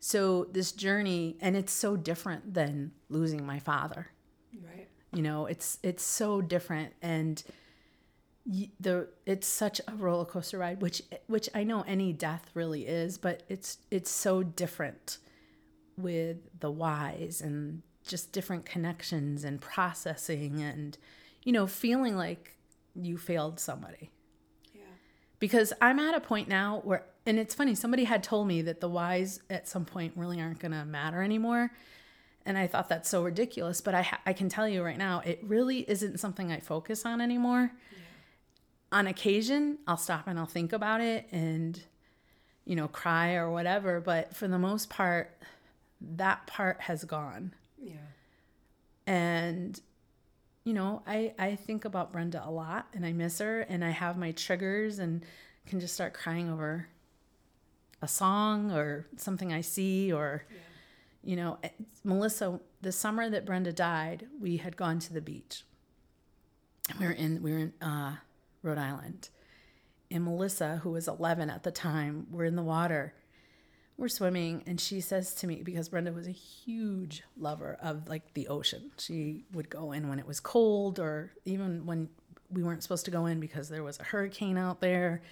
[0.00, 4.08] so this journey and it's so different than losing my father
[4.62, 4.86] Right.
[5.14, 7.42] you know it's it's so different and
[8.78, 13.16] the it's such a roller coaster ride which which i know any death really is
[13.16, 15.16] but it's it's so different
[15.96, 20.98] with the whys and just different connections and processing and
[21.42, 22.56] you know feeling like
[22.94, 24.10] you failed somebody
[24.74, 24.82] Yeah.
[25.38, 28.80] because I'm at a point now where, and it's funny, somebody had told me that
[28.80, 31.72] the whys at some point really aren't going to matter anymore.
[32.46, 33.80] And I thought that's so ridiculous.
[33.80, 37.04] But I, ha- I can tell you right now, it really isn't something I focus
[37.04, 37.72] on anymore.
[38.94, 41.78] On occasion, I'll stop and I'll think about it and,
[42.64, 44.00] you know, cry or whatever.
[44.00, 45.36] But for the most part,
[46.00, 47.94] that part has gone Yeah.
[49.06, 49.80] and
[50.64, 53.90] you know i i think about brenda a lot and i miss her and i
[53.90, 55.24] have my triggers and
[55.66, 56.88] can just start crying over
[58.02, 60.44] a song or something i see or
[61.22, 61.68] you know eh,
[62.02, 65.64] melissa the summer that brenda died we had gone to the beach
[66.90, 68.16] and we were in we were in uh,
[68.64, 69.28] rhode island.
[70.10, 73.14] And melissa who was 11 at the time we're in the water.
[73.96, 78.34] We're swimming and she says to me because brenda was a huge lover of like
[78.34, 78.90] the ocean.
[78.98, 82.08] She would go in when it was cold or even when
[82.50, 85.22] we weren't supposed to go in because there was a hurricane out there.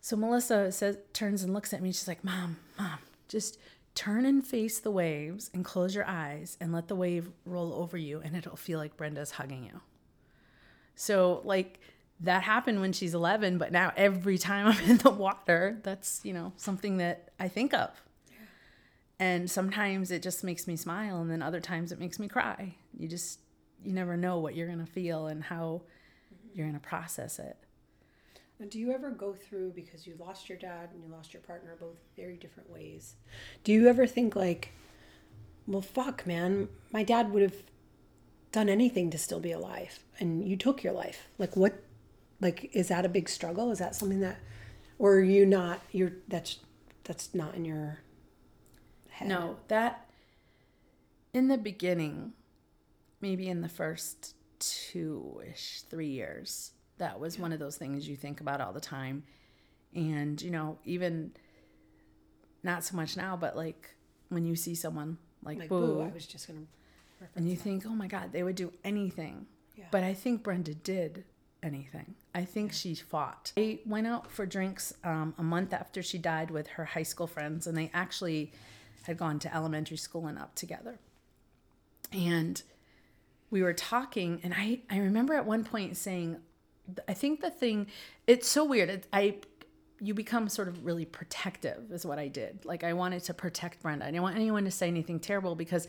[0.00, 1.88] So melissa says turns and looks at me.
[1.88, 2.98] She's like mom mom
[3.28, 3.58] just
[3.96, 7.96] turn and face the waves and close your eyes and let the wave roll over
[7.96, 9.80] you and it'll feel like brenda's hugging you.
[10.94, 11.80] So like
[12.20, 16.32] that happened when she's 11, but now every time I'm in the water, that's, you
[16.32, 17.90] know, something that I think of.
[19.18, 22.74] And sometimes it just makes me smile and then other times it makes me cry.
[22.98, 23.40] You just
[23.82, 25.82] you never know what you're going to feel and how
[26.52, 27.56] you're going to process it.
[28.58, 31.42] Now, do you ever go through because you lost your dad and you lost your
[31.42, 33.14] partner both very different ways?
[33.64, 34.72] Do you ever think like,
[35.66, 37.62] well, fuck, man, my dad would have
[38.56, 41.28] done anything to still be alive, and you took your life.
[41.36, 41.82] Like, what?
[42.40, 43.70] Like, is that a big struggle?
[43.70, 44.36] Is that something that,
[44.98, 45.80] or are you not?
[45.92, 46.58] You're that's
[47.04, 48.00] that's not in your
[49.08, 49.28] head.
[49.28, 50.08] No, that
[51.32, 52.32] in the beginning,
[53.20, 58.16] maybe in the first two ish, three years, that was one of those things you
[58.16, 59.22] think about all the time.
[59.94, 61.32] And, you know, even
[62.62, 63.94] not so much now, but like
[64.28, 66.00] when you see someone like, like Boo, boo.
[66.02, 66.60] I was just gonna.
[67.34, 69.46] and you think, oh my God, they would do anything.
[69.76, 69.86] Yeah.
[69.90, 71.24] But I think Brenda did
[71.66, 72.14] anything.
[72.34, 73.52] I think she fought.
[73.56, 77.26] They went out for drinks um, a month after she died with her high school
[77.26, 78.52] friends, and they actually
[79.02, 80.98] had gone to elementary school and up together.
[82.12, 82.62] And
[83.50, 86.38] we were talking, and I, I remember at one point saying,
[87.08, 87.88] I think the thing,
[88.26, 88.88] it's so weird.
[88.88, 89.36] It, I,
[90.00, 92.64] you become sort of really protective, is what I did.
[92.64, 94.04] Like I wanted to protect Brenda.
[94.04, 95.88] I didn't want anyone to say anything terrible because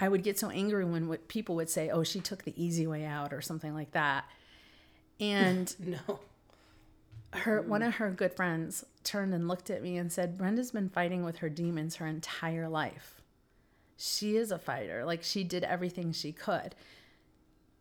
[0.00, 2.86] I would get so angry when what people would say, "Oh, she took the easy
[2.86, 4.24] way out" or something like that.
[5.20, 5.74] And
[6.08, 6.20] No.
[7.32, 10.88] her one of her good friends turned and looked at me and said, "Brenda's been
[10.88, 13.20] fighting with her demons her entire life.
[13.96, 15.04] She is a fighter.
[15.04, 16.74] Like she did everything she could."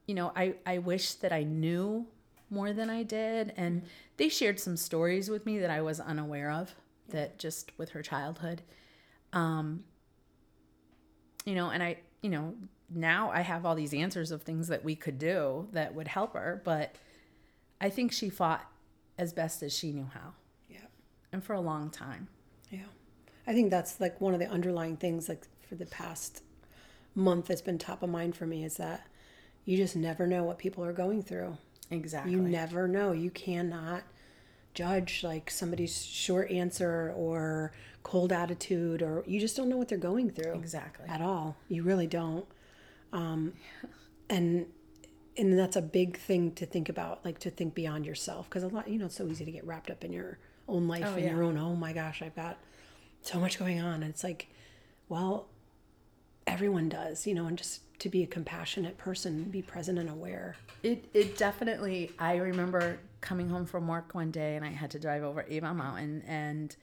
[0.07, 2.07] You know, I I wish that I knew
[2.49, 3.81] more than I did and
[4.17, 6.75] they shared some stories with me that I was unaware of
[7.09, 8.61] that just with her childhood.
[9.31, 9.83] Um
[11.45, 12.53] you know, and I, you know,
[12.89, 16.33] now I have all these answers of things that we could do that would help
[16.33, 16.95] her, but
[17.83, 18.65] I think she fought
[19.17, 20.33] as best as she knew how
[20.69, 20.85] Yeah.
[21.31, 22.29] and for a long time.
[22.71, 22.85] Yeah.
[23.45, 26.41] I think that's like one of the underlying things like for the past
[27.13, 29.05] month that's been top of mind for me is that
[29.65, 31.57] you just never know what people are going through.
[31.91, 32.31] Exactly.
[32.31, 33.11] You never know.
[33.11, 34.03] You cannot
[34.73, 37.71] judge like somebody's short answer or
[38.01, 41.05] cold attitude or you just don't know what they're going through Exactly.
[41.07, 41.55] at all.
[41.67, 42.45] You really don't.
[43.11, 43.53] Um,
[44.29, 44.65] and
[45.37, 48.67] and that's a big thing to think about, like to think beyond yourself, because a
[48.67, 51.13] lot, you know, it's so easy to get wrapped up in your own life Oh,
[51.15, 51.31] and yeah.
[51.31, 51.57] your own.
[51.57, 52.57] Oh my gosh, I've got
[53.21, 54.47] so much going on, and it's like,
[55.09, 55.47] well,
[56.47, 60.55] everyone does, you know, and just to be a compassionate person, be present and aware.
[60.81, 62.11] It it definitely.
[62.19, 65.77] I remember coming home from work one day and I had to drive over Avon
[65.77, 66.75] Mountain and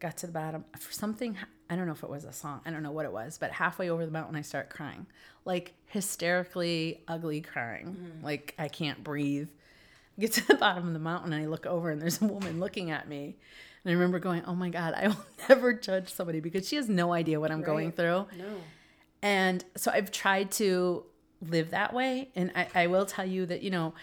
[0.00, 1.36] got to the bottom for something.
[1.70, 2.60] I don't know if it was a song.
[2.66, 5.06] I don't know what it was, but halfway over the mountain, I start crying,
[5.44, 8.24] like hysterically ugly crying, mm-hmm.
[8.24, 9.48] like I can't breathe.
[10.16, 12.26] I get to the bottom of the mountain and I look over and there's a
[12.26, 13.36] woman looking at me.
[13.84, 16.88] And I remember going, "Oh my God, I will never judge somebody because she has
[16.88, 18.56] no idea what I'm going through." No.
[19.22, 21.04] And so I've tried to
[21.40, 22.28] live that way.
[22.34, 23.94] And I, I will tell you that, you know,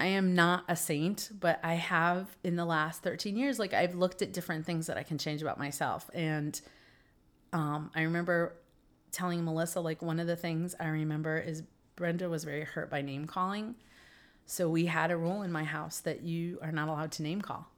[0.00, 3.94] I am not a saint, but I have in the last 13 years, like I've
[3.94, 6.10] looked at different things that I can change about myself.
[6.12, 6.60] And
[7.52, 8.56] um, I remember
[9.12, 11.62] telling Melissa, like, one of the things I remember is
[11.94, 13.76] Brenda was very hurt by name calling.
[14.46, 17.40] So we had a rule in my house that you are not allowed to name
[17.40, 17.70] call.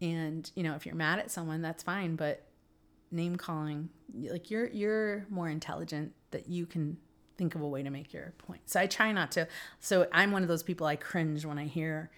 [0.00, 2.16] And, you know, if you're mad at someone, that's fine.
[2.16, 2.44] But
[3.10, 3.88] name calling
[4.30, 6.98] like you're you're more intelligent that you can
[7.38, 9.46] think of a way to make your point so i try not to
[9.80, 12.10] so i'm one of those people i cringe when i hear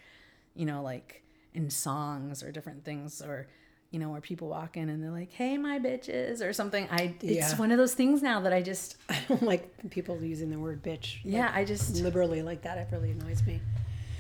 [0.57, 1.23] you know like
[1.55, 3.47] in songs or different things or
[3.91, 7.15] you know where people walk in and they're like hey my bitches or something i
[7.23, 7.57] it's Yeah.
[7.57, 10.83] one of those things now that i just I don't like people using the word
[10.83, 12.79] bitch yeah i just liberally like that.
[12.79, 13.61] It really annoys me.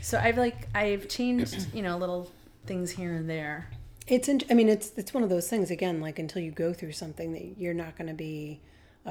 [0.02, 2.30] so i've like i've changed you know little
[2.66, 3.68] things here and there
[4.06, 6.00] It's, in, I mean, it's it's one of those things again.
[6.00, 8.60] Like until you go through something, that you're not going to be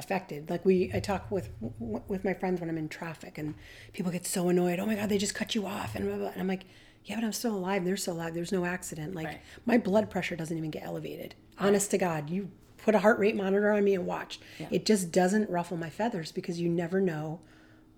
[0.00, 0.50] affected.
[0.50, 3.54] Like we, I talk with with my friends when I'm in traffic, and
[3.92, 4.80] people get so annoyed.
[4.80, 6.28] Oh my god, they just cut you off, and blah, blah.
[6.30, 6.64] and I'm like,
[7.04, 7.84] yeah, but I'm still alive.
[7.84, 8.34] They're still alive.
[8.34, 9.14] There's no accident.
[9.14, 9.40] Like Right.
[9.64, 11.34] my blood pressure doesn't even get elevated.
[11.58, 14.40] Honest to God, you put a heart rate monitor on me and watch.
[14.70, 17.40] It just doesn't ruffle my feathers because you never know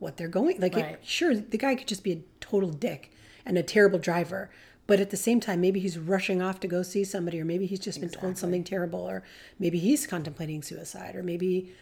[0.00, 0.60] what they're going.
[0.60, 3.12] Like, it, sure, the guy could just be a total dick
[3.46, 4.50] and a terrible driver,
[4.88, 7.66] but at the same time, maybe he's rushing off to go see somebody, or maybe
[7.66, 9.22] he's just been told something terrible, or
[9.60, 11.72] maybe he's contemplating suicide, or maybe,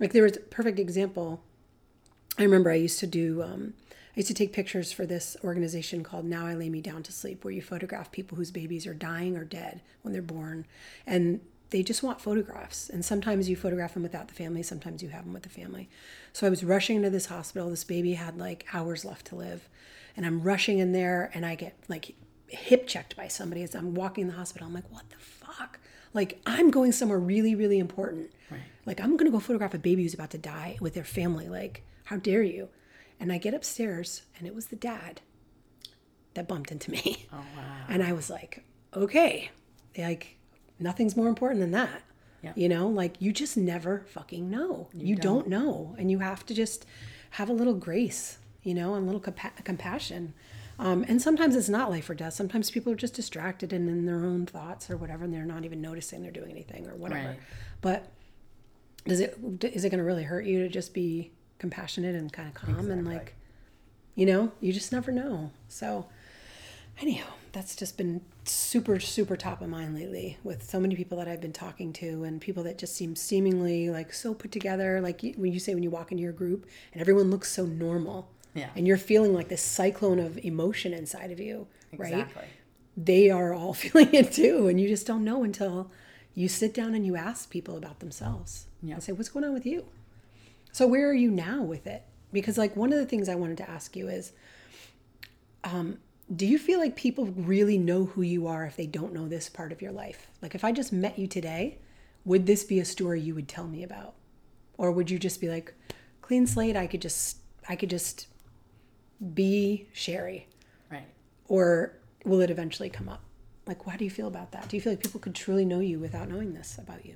[0.00, 1.42] like, there was a perfect example.
[2.38, 3.42] I remember I used to do.
[3.42, 7.04] Um, I used to take pictures for this organization called Now I Lay Me Down
[7.04, 10.66] to Sleep, where you photograph people whose babies are dying or dead when they're born.
[11.06, 11.40] And
[11.70, 12.88] they just want photographs.
[12.88, 15.88] And sometimes you photograph them without the family, sometimes you have them with the family.
[16.32, 17.70] So I was rushing into this hospital.
[17.70, 19.68] This baby had like hours left to live.
[20.16, 22.14] And I'm rushing in there and I get like
[22.48, 24.66] hip checked by somebody as I'm walking in the hospital.
[24.66, 25.78] I'm like, what the fuck?
[26.12, 28.32] Like, I'm going somewhere really, really important.
[28.90, 31.48] Like, I'm going to go photograph a baby who's about to die with their family.
[31.48, 32.70] Like, how dare you?
[33.20, 35.20] And I get upstairs, and it was the dad
[36.34, 37.28] that bumped into me.
[37.32, 39.52] oh wow And I was like, okay,
[39.96, 40.38] like,
[40.80, 42.02] nothing's more important than that.
[42.42, 42.52] Yeah.
[42.56, 44.88] You know, like, you just never fucking know.
[44.92, 45.46] You, don't.
[45.46, 45.94] know.
[45.96, 46.84] And you have to just
[47.30, 50.34] have a little grace, you know, and a little compa- compassion.
[50.80, 52.32] Um, and sometimes it's not life or death.
[52.32, 55.64] Sometimes people are just distracted and in their own thoughts or whatever, and they're not
[55.64, 57.28] even noticing they're doing anything or whatever.
[57.28, 57.40] Right.
[57.82, 58.10] But
[59.06, 62.48] does it is it going to really hurt you to just be compassionate and kind
[62.48, 63.34] of calm and like
[64.14, 65.50] you know you just never know.
[65.68, 66.06] So
[67.00, 71.26] anyhow that's just been super super top of mind lately with so many people that
[71.28, 75.00] i've been talking to and people that just seem seemingly like so put together.
[75.00, 78.28] Like when you say when you walk into your group and everyone looks so normal
[78.54, 78.68] Yeah.
[78.76, 82.26] and you're feeling like this cyclone of emotion inside of you right?
[82.96, 85.90] They are all feeling it too and you just don't know until
[86.34, 88.94] you sit down and you ask people about themselves Yeah.
[88.94, 89.86] and say what's going on with you?
[90.72, 92.04] So where are you now with it?
[92.32, 94.32] Because like one of the things i wanted to ask you is
[95.64, 95.98] um,
[96.34, 99.48] do you feel like people really know who you are if they don't know this
[99.48, 100.28] part of your life?
[100.40, 101.78] Like if i just met you today
[102.24, 104.14] would this be a story you would tell me about?
[104.78, 105.74] Or would you just be like
[106.22, 108.28] clean slate i could just i could just
[109.34, 110.46] be sherry.
[110.90, 111.06] Right.
[111.48, 113.22] Or will it eventually come up?
[113.70, 114.68] Like, how do you feel about that?
[114.68, 117.14] Do you feel like people could truly know you without knowing this about you?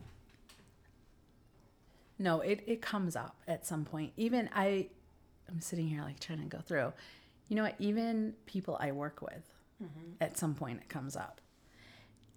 [2.16, 4.12] No, it, it comes up at some point.
[4.16, 4.86] Even I,
[5.48, 6.92] I'm sitting here like trying to go through.
[7.48, 7.74] You know what?
[7.80, 9.52] Even people I work with,
[9.82, 10.12] mm-hmm.
[10.20, 11.40] at some point it comes up.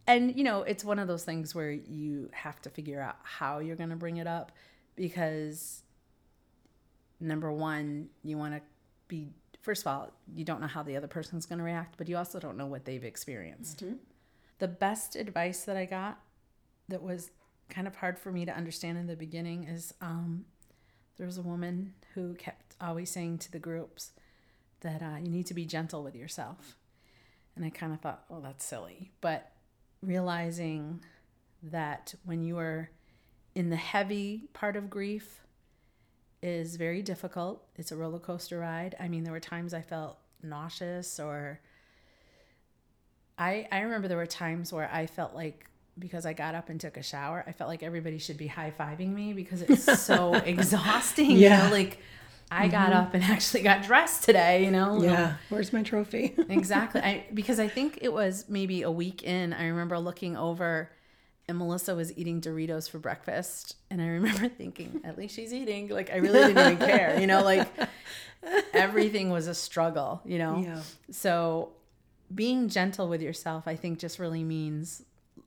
[0.07, 3.59] And, you know, it's one of those things where you have to figure out how
[3.59, 4.51] you're going to bring it up
[4.95, 5.83] because,
[7.19, 8.61] number one, you want to
[9.07, 9.27] be,
[9.67, 12.15] first of all, you don't know how the other person's going to react, but you
[12.15, 13.79] also don't know what they've experienced.
[14.59, 16.21] The best advice that I got
[16.87, 17.31] that was
[17.67, 20.45] kind of hard for me to understand in the beginning is um,
[21.17, 24.11] there was a woman who kept always saying to the groups
[24.79, 26.77] that uh, you need to be gentle with yourself.
[27.57, 29.11] And I kind of thought, oh, that's silly.
[29.19, 29.51] But
[30.01, 31.01] realizing
[31.61, 32.89] that when you are
[33.53, 35.41] in the heavy part of grief,
[36.41, 37.63] is very difficult.
[37.75, 38.95] It's a roller coaster ride.
[38.99, 41.59] I mean, there were times I felt nauseous or
[43.37, 45.65] I I remember there were times where I felt like
[45.99, 49.11] because I got up and took a shower, I felt like everybody should be high-fiving
[49.11, 51.63] me because it's so exhausting, yeah.
[51.63, 51.99] you know, like
[52.51, 52.71] I mm-hmm.
[52.71, 55.01] got up and actually got dressed today, you know.
[55.01, 55.35] Yeah.
[55.49, 56.35] Where's my trophy?
[56.49, 57.01] exactly.
[57.01, 60.91] I because I think it was maybe a week in, I remember looking over
[61.47, 63.77] and Melissa was eating Doritos for breakfast.
[63.89, 65.87] And I remember thinking, at least she's eating.
[65.87, 67.67] Like, I really didn't even care, you know, like
[68.73, 70.59] everything was a struggle, you know?
[70.59, 70.81] Yeah.
[71.09, 71.71] So
[72.33, 75.03] being gentle with yourself, I think just really means,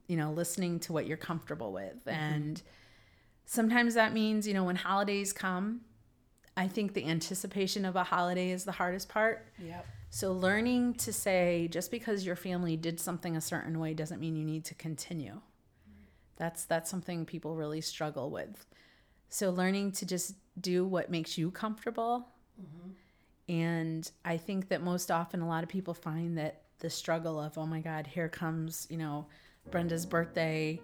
[0.06, 2.04] you know, listening to what you're comfortable with.
[2.06, 2.10] Mm-hmm.
[2.10, 2.62] And
[3.44, 5.82] sometimes that means, you know, when holidays come,
[6.56, 9.46] I think the anticipation of a holiday is the hardest part.
[9.58, 9.86] Yep.
[10.08, 14.34] So learning to say just because your family did something a certain way doesn't mean
[14.34, 15.40] you need to continue.
[16.40, 18.64] That's that's something people really struggle with.
[19.28, 22.28] So learning to just do what makes you comfortable.
[22.58, 22.90] Mm-hmm.
[23.52, 27.58] And I think that most often a lot of people find that the struggle of,
[27.58, 29.26] oh my God, here comes, you know,
[29.70, 30.80] Brenda's birthday.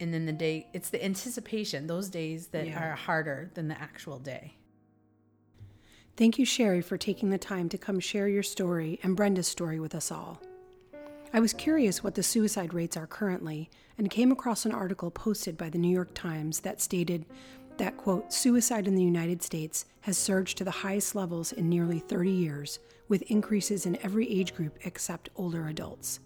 [0.00, 2.84] And then the day, it's the anticipation, those days that yeah.
[2.84, 4.54] are harder than the actual day.
[6.14, 9.80] Thank you, Sherry, for taking the time to come share your story and Brenda's story
[9.80, 10.42] with us all.
[11.34, 13.68] I was curious what the suicide rates are currently
[13.98, 17.26] and came across an article posted by the New York Times that stated
[17.76, 21.98] that, quote, suicide in the United States has surged to the highest levels in nearly
[21.98, 22.78] 30 years,
[23.08, 26.20] with increases in every age group except older adults.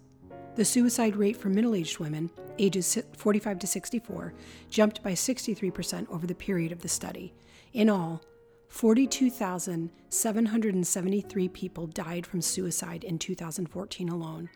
[0.53, 2.29] The suicide rate for middle aged women,
[2.59, 4.35] ages 45 to 64,
[4.69, 7.33] jumped by 63% over the period of the study.
[7.73, 8.21] In all,
[8.67, 14.49] 42,773 people died from suicide in 2014 alone,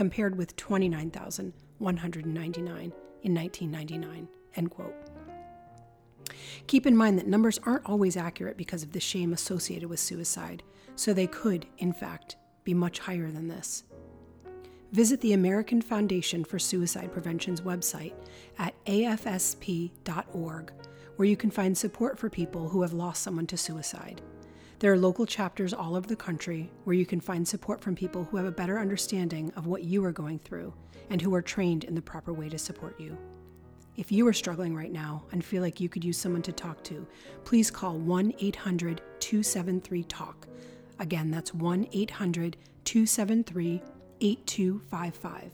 [0.00, 2.92] compared with 29,199
[3.22, 4.28] in 1999.
[4.56, 4.94] End quote.
[6.66, 10.62] Keep in mind that numbers aren't always accurate because of the shame associated with suicide,
[10.96, 13.84] so they could, in fact, be much higher than this.
[14.92, 18.14] Visit the American Foundation for Suicide Prevention's website
[18.58, 20.72] at afsp.org,
[21.16, 24.22] where you can find support for people who have lost someone to suicide.
[24.80, 28.24] There are local chapters all over the country where you can find support from people
[28.24, 30.72] who have a better understanding of what you are going through
[31.10, 33.18] and who are trained in the proper way to support you.
[33.98, 36.82] If you are struggling right now and feel like you could use someone to talk
[36.84, 37.06] to,
[37.44, 40.46] please call 1 800 273 TALK.
[40.98, 43.82] Again, that's 1 800 273
[44.22, 45.50] 8255.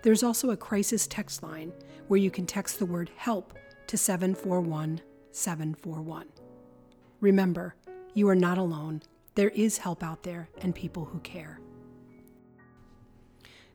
[0.00, 1.74] There's also a crisis text line
[2.08, 3.52] where you can text the word HELP
[3.88, 6.26] to 741 741.
[7.20, 7.74] Remember,
[8.14, 9.02] you are not alone.
[9.34, 11.60] There is help out there and people who care.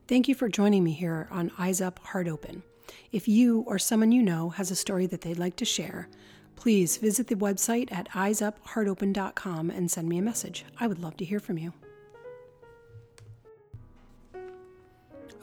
[0.07, 2.63] Thank you for joining me here on Eyes Up, Heart Open.
[3.11, 6.07] If you or someone you know has a story that they'd like to share,
[6.55, 10.65] please visit the website at eyesupheartopen.com and send me a message.
[10.79, 11.73] I would love to hear from you.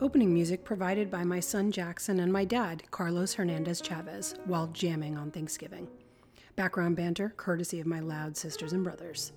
[0.00, 5.16] Opening music provided by my son Jackson and my dad, Carlos Hernandez Chavez, while jamming
[5.16, 5.88] on Thanksgiving.
[6.56, 9.32] Background banter, courtesy of my loud sisters and brothers.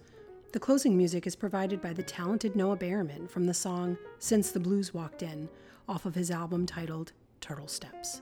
[0.54, 4.60] The closing music is provided by the talented Noah Behrman from the song Since the
[4.60, 5.50] Blues Walked In,
[5.90, 8.22] off of his album titled Turtle Steps.